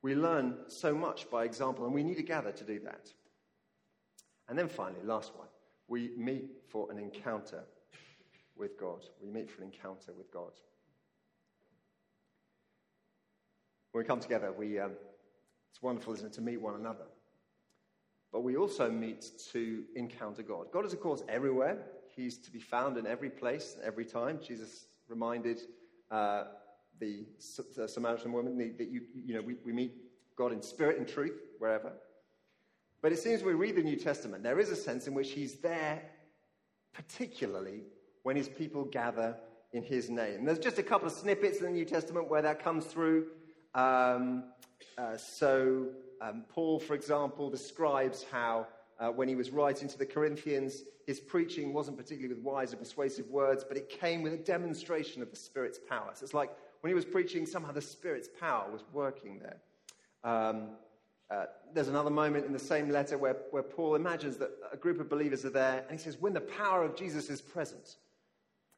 We 0.01 0.15
learn 0.15 0.58
so 0.67 0.93
much 0.93 1.29
by 1.29 1.45
example, 1.45 1.86
and 1.86 1.93
we 1.93 2.03
need 2.03 2.17
to 2.17 2.23
gather 2.23 2.51
to 2.51 2.63
do 2.63 2.79
that. 2.82 3.10
And 4.47 4.58
then 4.58 4.67
finally, 4.67 5.01
last 5.03 5.36
one, 5.36 5.47
we 5.88 6.12
meet 6.15 6.51
for 6.67 6.91
an 6.91 6.99
encounter 6.99 7.63
with 8.55 8.79
God. 8.79 9.03
We 9.21 9.29
meet 9.29 9.49
for 9.49 9.63
an 9.63 9.71
encounter 9.73 10.13
with 10.15 10.32
God. 10.32 10.51
When 13.91 14.04
we 14.04 14.08
come 14.08 14.19
together, 14.19 14.52
we, 14.52 14.80
um, 14.80 14.91
it's 15.71 15.82
wonderful, 15.82 16.13
isn't 16.13 16.28
it, 16.28 16.34
to 16.34 16.41
meet 16.41 16.62
one 16.62 16.75
another. 16.75 17.06
But 18.32 18.41
we 18.41 18.58
also 18.58 18.89
meet 18.91 19.32
to 19.52 19.84
encounter 19.95 20.43
God. 20.43 20.67
God 20.71 20.86
is, 20.86 20.93
of 20.93 21.02
course, 21.02 21.23
everywhere. 21.28 21.78
He's 22.15 22.38
to 22.39 22.52
be 22.52 22.60
found 22.60 22.97
in 22.97 23.08
every 23.08 23.30
place, 23.30 23.78
every 23.84 24.06
time. 24.06 24.39
Jesus 24.45 24.86
reminded 25.08 25.62
uh, 26.12 26.45
the, 26.99 27.25
Samaritan 27.39 28.32
woman 28.32 28.58
that 28.78 28.89
you, 28.89 29.02
you 29.15 29.34
know, 29.34 29.41
we, 29.41 29.56
we 29.65 29.73
meet 29.73 29.93
God 30.36 30.52
in 30.52 30.62
spirit 30.62 30.97
and 30.97 31.08
truth 31.08 31.39
wherever. 31.58 31.93
But 33.02 33.12
it 33.12 33.19
seems 33.19 33.43
we 33.43 33.54
read 33.54 33.75
the 33.75 33.84
New 33.84 33.95
Testament, 33.95 34.43
there 34.43 34.60
is 34.60 34.69
a 34.69 34.75
sense 34.75 35.08
in 35.08 35.13
which 35.13 35.32
he's 35.32 35.56
there, 35.56 36.02
particularly 36.93 37.84
when 38.23 38.36
his 38.36 38.49
people 38.49 38.84
gather 38.84 39.38
in 39.71 39.84
his 39.84 40.10
name. 40.10 40.45
There's 40.45 40.60
just 40.60 40.80
a 40.80 40.84
couple 40.84 41.08
of 41.08 41.13
snippets 41.13 41.60
in 41.60 41.65
the 41.65 41.71
New 41.71 41.86
Testament 41.86 42.30
where 42.30 42.41
that 42.41 42.62
comes 42.63 42.86
through. 42.86 43.28
Um, 43.75 44.45
uh, 44.97 45.17
so, 45.17 45.88
um, 46.21 46.45
Paul, 46.49 46.79
for 46.79 46.93
example, 46.93 47.49
describes 47.49 48.25
how 48.32 48.67
uh, 48.99 49.10
when 49.10 49.27
he 49.27 49.36
was 49.36 49.49
writing 49.51 49.88
to 49.88 49.97
the 49.97 50.05
Corinthians, 50.05 50.84
his 51.08 51.19
preaching 51.19 51.73
wasn't 51.73 51.97
particularly 51.97 52.36
with 52.36 52.43
wise 52.43 52.71
and 52.71 52.79
persuasive 52.79 53.27
words, 53.29 53.63
but 53.67 53.77
it 53.77 53.89
came 53.89 54.21
with 54.21 54.34
a 54.34 54.38
demonstration 54.38 55.21
of 55.21 55.29
the 55.29 55.38
Spirit's 55.38 55.79
power. 55.79 56.12
So 56.13 56.23
it's 56.23 56.34
like 56.34 56.51
when 56.82 56.89
he 56.89 56.95
was 56.95 57.05
preaching, 57.05 57.45
somehow 57.45 57.71
the 57.71 57.82
Spirit's 57.82 58.29
power 58.39 58.69
was 58.71 58.84
working 58.91 59.39
there. 59.39 59.58
Um, 60.23 60.71
uh, 61.32 61.45
there's 61.73 61.88
another 61.88 62.10
moment 62.10 62.45
in 62.45 62.53
the 62.53 62.60
same 62.60 62.89
letter 62.89 63.17
where, 63.17 63.38
where 63.51 63.63
Paul 63.63 63.95
imagines 63.95 64.38
that 64.38 64.49
a 64.71 64.77
group 64.77 64.99
of 64.99 65.10
believers 65.10 65.45
are 65.45 65.51
there, 65.51 65.86
and 65.89 65.97
he 65.97 66.03
says, 66.03 66.17
When 66.19 66.34
the 66.34 66.41
power 66.41 66.84
of 66.84 66.95
Jesus 66.95 67.29
is 67.29 67.41
present, 67.41 67.97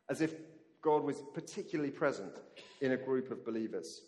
as 0.09 0.21
if 0.21 0.35
God 0.81 1.03
was 1.03 1.23
particularly 1.33 1.91
present 1.91 2.33
in 2.81 2.91
a 2.91 2.97
group 2.97 3.31
of 3.31 3.45
believers. 3.45 4.01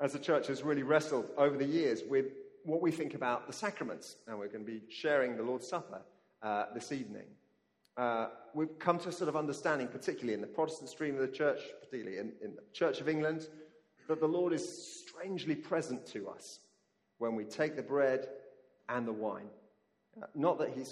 As 0.00 0.12
the 0.12 0.18
church 0.18 0.48
has 0.48 0.62
really 0.62 0.82
wrestled 0.82 1.26
over 1.38 1.56
the 1.56 1.64
years 1.64 2.02
with 2.08 2.26
what 2.64 2.82
we 2.82 2.90
think 2.90 3.14
about 3.14 3.46
the 3.46 3.52
sacraments, 3.52 4.16
and 4.26 4.38
we're 4.38 4.48
going 4.48 4.64
to 4.64 4.70
be 4.70 4.82
sharing 4.88 5.36
the 5.36 5.42
Lord's 5.42 5.68
Supper 5.68 6.02
uh, 6.42 6.64
this 6.74 6.90
evening. 6.90 7.26
Uh, 7.96 8.28
we've 8.54 8.76
come 8.80 8.98
to 8.98 9.08
a 9.08 9.12
sort 9.12 9.28
of 9.28 9.36
understanding, 9.36 9.86
particularly 9.86 10.34
in 10.34 10.40
the 10.40 10.46
Protestant 10.46 10.90
stream 10.90 11.14
of 11.14 11.20
the 11.20 11.28
church, 11.28 11.60
particularly 11.80 12.18
in, 12.18 12.32
in 12.42 12.56
the 12.56 12.62
Church 12.72 13.00
of 13.00 13.08
England, 13.08 13.46
that 14.08 14.18
the 14.18 14.26
Lord 14.26 14.52
is 14.52 15.04
strangely 15.06 15.54
present 15.54 16.04
to 16.08 16.28
us 16.28 16.58
when 17.18 17.36
we 17.36 17.44
take 17.44 17.76
the 17.76 17.82
bread 17.82 18.26
and 18.88 19.06
the 19.06 19.12
wine. 19.12 19.48
Uh, 20.20 20.26
not 20.34 20.58
that 20.58 20.70
he 20.70 20.82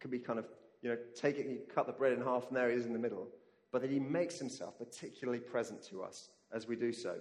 can 0.00 0.10
be 0.10 0.18
kind 0.18 0.38
of, 0.38 0.46
you 0.82 0.88
know, 0.88 0.98
take 1.14 1.38
it, 1.38 1.46
you 1.46 1.60
cut 1.72 1.86
the 1.86 1.92
bread 1.92 2.12
in 2.12 2.20
half, 2.20 2.48
and 2.48 2.56
there 2.56 2.70
he 2.70 2.76
is 2.76 2.86
in 2.86 2.92
the 2.92 2.98
middle, 2.98 3.28
but 3.70 3.82
that 3.82 3.90
he 3.90 4.00
makes 4.00 4.36
himself 4.36 4.76
particularly 4.78 5.38
present 5.38 5.80
to 5.84 6.02
us 6.02 6.30
as 6.52 6.66
we 6.66 6.74
do 6.74 6.92
so. 6.92 7.18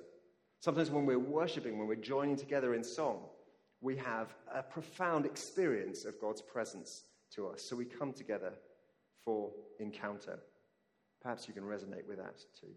Sometimes 0.59 0.89
when 0.89 1.05
we're 1.05 1.19
worshiping, 1.19 1.77
when 1.77 1.87
we're 1.87 1.95
joining 1.95 2.35
together 2.35 2.73
in 2.73 2.83
song, 2.83 3.19
we 3.81 3.95
have 3.97 4.33
a 4.53 4.63
profound 4.63 5.25
experience 5.25 6.05
of 6.05 6.19
God's 6.19 6.41
presence 6.41 7.03
to 7.35 7.47
us. 7.47 7.61
So 7.61 7.75
we 7.75 7.85
come 7.85 8.11
together 8.11 8.53
for 9.23 9.51
encounter. 9.79 10.39
Perhaps 11.21 11.47
you 11.47 11.53
can 11.53 11.63
resonate 11.63 12.07
with 12.07 12.17
that 12.17 12.37
too. 12.59 12.67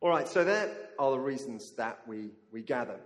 All 0.00 0.10
right, 0.10 0.28
so 0.28 0.44
there 0.44 0.70
are 0.98 1.10
the 1.10 1.18
reasons 1.18 1.72
that 1.72 2.00
we, 2.06 2.30
we 2.52 2.62
gather. 2.62 3.00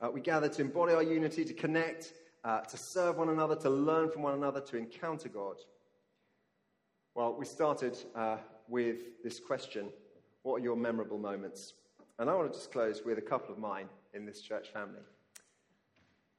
Uh, 0.00 0.10
we 0.10 0.20
gather 0.20 0.48
to 0.48 0.62
embody 0.62 0.94
our 0.94 1.02
unity, 1.02 1.44
to 1.44 1.54
connect, 1.54 2.12
uh, 2.44 2.60
to 2.60 2.76
serve 2.76 3.16
one 3.16 3.30
another, 3.30 3.56
to 3.56 3.70
learn 3.70 4.10
from 4.10 4.22
one 4.22 4.34
another, 4.34 4.60
to 4.60 4.76
encounter 4.76 5.28
God. 5.28 5.56
Well, 7.14 7.34
we 7.38 7.46
started 7.46 7.96
uh, 8.14 8.38
with 8.68 9.22
this 9.22 9.40
question 9.40 9.88
What 10.42 10.56
are 10.56 10.64
your 10.64 10.76
memorable 10.76 11.18
moments? 11.18 11.74
And 12.18 12.30
I 12.30 12.34
want 12.34 12.52
to 12.52 12.58
just 12.58 12.70
close 12.70 13.02
with 13.04 13.18
a 13.18 13.22
couple 13.22 13.52
of 13.52 13.58
mine 13.58 13.88
in 14.12 14.24
this 14.24 14.40
church 14.40 14.68
family. 14.72 15.00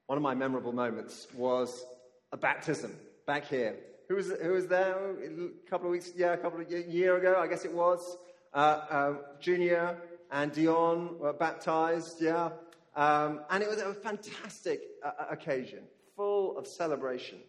One 0.08 0.18
of 0.18 0.22
my 0.22 0.34
memorable 0.34 0.72
moments 0.72 1.28
was 1.36 1.86
a 2.32 2.38
baptism 2.38 2.96
back 3.26 3.46
here. 3.46 3.76
Who 4.08 4.16
was, 4.16 4.32
who 4.42 4.52
was 4.52 4.68
there 4.68 4.96
a 5.12 5.70
couple 5.70 5.88
of 5.88 5.92
weeks, 5.92 6.12
yeah, 6.16 6.34
a 6.34 6.38
couple 6.38 6.62
of 6.62 6.72
year, 6.72 7.18
ago, 7.18 7.36
I 7.40 7.48
guess 7.48 7.66
it 7.66 7.74
was. 7.74 8.18
Uh, 8.54 8.58
uh, 8.58 9.14
Junior 9.40 9.98
and 10.32 10.52
Dion 10.52 11.18
were 11.20 11.34
baptized, 11.34 12.22
yeah. 12.22 12.52
Um, 12.96 13.42
and 13.50 13.62
it 13.62 13.70
was 13.70 13.80
a 13.80 13.94
fantastic 13.94 14.82
uh, 15.04 15.12
uh, 15.20 15.26
occasion, 15.32 15.80
full 16.16 16.58
of 16.58 16.68
celebration. 16.68 17.40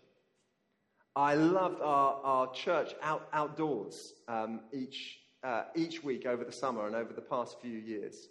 I 1.14 1.34
loved 1.34 1.80
our, 1.80 2.20
our 2.24 2.52
church 2.52 2.94
out, 3.02 3.28
outdoors 3.32 4.14
um, 4.26 4.60
each, 4.72 5.20
uh, 5.42 5.64
each 5.74 6.02
week 6.02 6.26
over 6.26 6.44
the 6.44 6.52
summer 6.52 6.86
and 6.86 6.96
over 6.96 7.12
the 7.12 7.20
past 7.20 7.60
few 7.60 7.78
years 7.78 8.28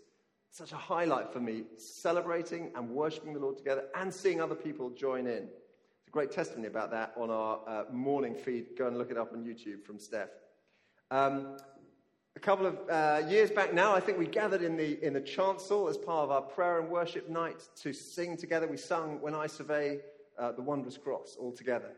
such 0.56 0.72
a 0.72 0.78
highlight 0.78 1.34
for 1.34 1.42
me, 1.42 1.64
celebrating 1.76 2.72
and 2.76 2.90
worshiping 2.90 3.34
the 3.34 3.40
Lord 3.40 3.58
together 3.58 3.84
and 3.94 4.14
seeing 4.14 4.40
other 4.40 4.56
people 4.56 4.90
join 4.90 5.28
in. 5.28 5.44
It's 5.44 6.08
a 6.08 6.12
great 6.12 6.32
testimony 6.32 6.70
about 6.70 6.92
that 6.92 7.12
on 7.18 7.30
our 7.30 7.60
uh, 7.68 7.84
morning 7.92 8.34
feed. 8.34 8.68
Go 8.78 8.88
and 8.88 8.98
look 8.98 9.12
it 9.12 9.18
up 9.18 9.34
on 9.34 9.44
YouTube 9.44 9.84
from 9.84 10.00
Steph. 10.00 10.30
Um, 11.12 11.58
a 12.38 12.40
couple 12.40 12.68
of 12.68 12.78
uh, 12.90 13.28
years 13.28 13.52
back 13.52 13.74
now, 13.74 13.94
I 13.94 14.00
think 14.00 14.18
we 14.18 14.28
gathered 14.28 14.62
in 14.62 14.78
the, 14.78 15.06
in 15.06 15.12
the 15.12 15.20
chancel 15.20 15.90
as 15.90 15.98
part 15.98 16.24
of 16.24 16.32
our 16.32 16.42
prayer 16.42 16.80
and 16.80 16.90
worship 16.90 17.28
night 17.30 17.62
to 17.82 17.92
sing 17.92 18.38
together. 18.38 18.66
We 18.66 18.78
sung 18.78 19.20
When 19.20 19.36
I 19.36 19.48
Survey 19.48 20.00
uh, 20.40 20.54
the 20.54 20.62
Wondrous 20.62 20.98
Cross 20.98 21.36
all 21.38 21.52
together. 21.52 21.92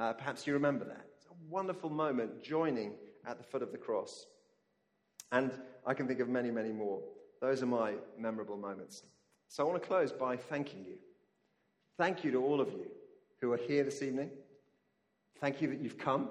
Uh, 0.00 0.14
perhaps 0.14 0.46
you 0.46 0.54
remember 0.54 0.86
that. 0.86 1.04
It's 1.18 1.26
a 1.26 1.50
wonderful 1.50 1.90
moment 1.90 2.42
joining 2.42 2.94
at 3.26 3.36
the 3.36 3.44
foot 3.44 3.60
of 3.60 3.72
the 3.72 3.78
cross. 3.78 4.24
And 5.32 5.52
I 5.86 5.94
can 5.94 6.06
think 6.06 6.20
of 6.20 6.28
many, 6.28 6.50
many 6.50 6.72
more. 6.72 7.00
Those 7.40 7.62
are 7.62 7.66
my 7.66 7.94
memorable 8.18 8.56
moments. 8.56 9.02
So 9.48 9.64
I 9.64 9.66
want 9.70 9.82
to 9.82 9.88
close 9.88 10.12
by 10.12 10.36
thanking 10.36 10.84
you. 10.84 10.96
Thank 11.96 12.24
you 12.24 12.30
to 12.32 12.44
all 12.44 12.60
of 12.60 12.68
you 12.70 12.86
who 13.40 13.52
are 13.52 13.56
here 13.56 13.84
this 13.84 14.02
evening. 14.02 14.30
Thank 15.40 15.62
you 15.62 15.68
that 15.68 15.80
you've 15.80 15.98
come. 15.98 16.30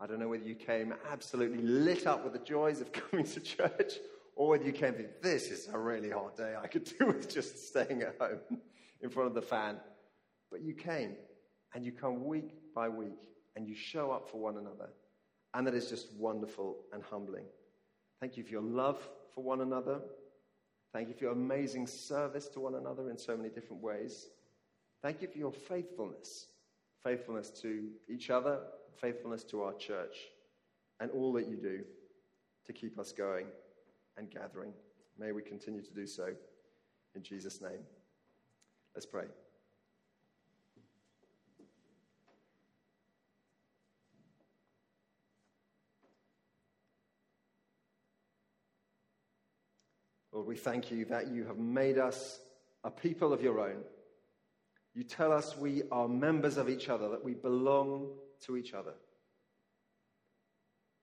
I 0.00 0.06
don't 0.06 0.18
know 0.18 0.28
whether 0.28 0.44
you 0.44 0.54
came 0.54 0.94
absolutely 1.10 1.62
lit 1.62 2.06
up 2.06 2.24
with 2.24 2.32
the 2.32 2.38
joys 2.40 2.80
of 2.80 2.92
coming 3.10 3.24
to 3.26 3.40
church 3.40 3.94
or 4.36 4.48
whether 4.48 4.64
you 4.64 4.72
came 4.72 4.94
thinking, 4.94 5.12
this 5.22 5.50
is 5.50 5.68
a 5.72 5.78
really 5.78 6.10
hot 6.10 6.36
day. 6.36 6.54
I 6.60 6.66
could 6.66 6.84
do 6.98 7.06
with 7.06 7.32
just 7.32 7.68
staying 7.68 8.02
at 8.02 8.16
home 8.18 8.58
in 9.00 9.10
front 9.10 9.28
of 9.28 9.34
the 9.34 9.42
fan. 9.42 9.76
But 10.50 10.62
you 10.62 10.74
came 10.74 11.16
and 11.74 11.84
you 11.84 11.92
come 11.92 12.24
week 12.24 12.54
by 12.74 12.88
week 12.88 13.28
and 13.56 13.68
you 13.68 13.74
show 13.74 14.10
up 14.10 14.30
for 14.30 14.38
one 14.38 14.56
another. 14.56 14.90
And 15.54 15.66
that 15.66 15.74
is 15.74 15.88
just 15.88 16.12
wonderful 16.14 16.78
and 16.92 17.02
humbling. 17.02 17.44
Thank 18.22 18.36
you 18.36 18.44
for 18.44 18.52
your 18.52 18.62
love 18.62 19.00
for 19.34 19.42
one 19.42 19.62
another. 19.62 19.98
Thank 20.92 21.08
you 21.08 21.14
for 21.14 21.24
your 21.24 21.32
amazing 21.32 21.88
service 21.88 22.46
to 22.50 22.60
one 22.60 22.76
another 22.76 23.10
in 23.10 23.18
so 23.18 23.36
many 23.36 23.48
different 23.48 23.82
ways. 23.82 24.28
Thank 25.02 25.22
you 25.22 25.28
for 25.28 25.38
your 25.38 25.50
faithfulness 25.50 26.46
faithfulness 27.02 27.50
to 27.50 27.88
each 28.08 28.30
other, 28.30 28.60
faithfulness 29.00 29.42
to 29.42 29.64
our 29.64 29.74
church, 29.74 30.16
and 31.00 31.10
all 31.10 31.32
that 31.32 31.48
you 31.48 31.56
do 31.56 31.80
to 32.64 32.72
keep 32.72 32.96
us 32.96 33.10
going 33.10 33.46
and 34.16 34.30
gathering. 34.30 34.72
May 35.18 35.32
we 35.32 35.42
continue 35.42 35.82
to 35.82 35.92
do 35.92 36.06
so 36.06 36.28
in 37.16 37.24
Jesus' 37.24 37.60
name. 37.60 37.80
Let's 38.94 39.06
pray. 39.06 39.24
Lord, 50.42 50.56
we 50.56 50.56
thank 50.56 50.90
you 50.90 51.04
that 51.04 51.28
you 51.28 51.44
have 51.44 51.58
made 51.58 51.98
us 51.98 52.40
a 52.82 52.90
people 52.90 53.32
of 53.32 53.44
your 53.44 53.60
own. 53.60 53.84
You 54.92 55.04
tell 55.04 55.30
us 55.30 55.56
we 55.56 55.84
are 55.92 56.08
members 56.08 56.56
of 56.56 56.68
each 56.68 56.88
other, 56.88 57.08
that 57.10 57.22
we 57.22 57.34
belong 57.34 58.08
to 58.46 58.56
each 58.56 58.74
other. 58.74 58.94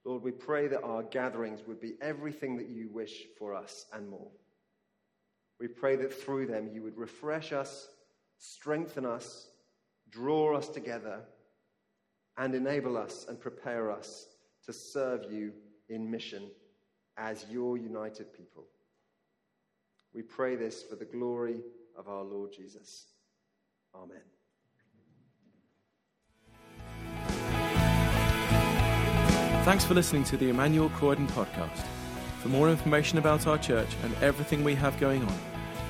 Lord, 0.04 0.24
we 0.24 0.32
pray 0.32 0.68
that 0.68 0.84
our 0.84 1.04
gatherings 1.04 1.62
would 1.66 1.80
be 1.80 1.94
everything 2.02 2.58
that 2.58 2.68
you 2.68 2.90
wish 2.90 3.28
for 3.38 3.56
us 3.56 3.86
and 3.94 4.10
more. 4.10 4.30
We 5.58 5.70
pray 5.70 5.96
that 5.96 6.14
through 6.14 6.48
them 6.48 6.68
you 6.74 6.84
would 6.84 6.98
refresh 6.98 7.54
us, 7.54 7.88
strengthen 8.40 9.06
us, 9.06 9.48
draw 10.10 10.58
us 10.58 10.68
together, 10.68 11.22
and 12.38 12.54
enable 12.54 12.98
us 12.98 13.26
and 13.30 13.40
prepare 13.40 13.90
us 13.90 14.26
to 14.66 14.74
serve 14.74 15.32
you 15.32 15.54
in 15.88 16.12
mission 16.12 16.52
as 17.16 17.46
your 17.50 17.78
united 17.78 18.34
people. 18.34 18.66
We 20.14 20.22
pray 20.22 20.56
this 20.56 20.84
for 20.84 20.96
the 20.96 21.06
glory 21.06 21.62
of 21.98 22.08
our 22.08 22.24
Lord 22.24 22.52
Jesus. 22.52 23.08
Amen. 23.96 24.22
Thanks 29.66 29.86
for 29.86 29.94
listening 29.94 30.24
to 30.26 30.38
the 30.38 30.50
Emmanuel 30.50 30.90
Croydon 30.90 31.28
podcast. 31.28 31.86
For 32.42 32.48
more 32.48 32.70
information 32.70 33.20
about 33.20 33.46
our 33.46 33.58
church 33.58 33.90
and 34.04 34.16
everything 34.16 34.64
we 34.64 34.74
have 34.76 34.98
going 35.00 35.22
on, 35.22 35.38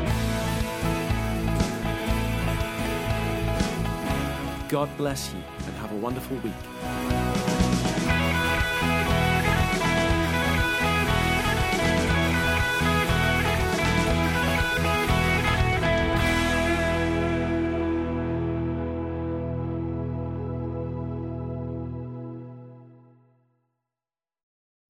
God 4.70 4.88
bless 4.96 5.32
you 5.34 5.42
and 5.66 5.74
have 5.78 5.90
a 5.90 5.96
wonderful 5.96 6.36
week. 6.36 7.19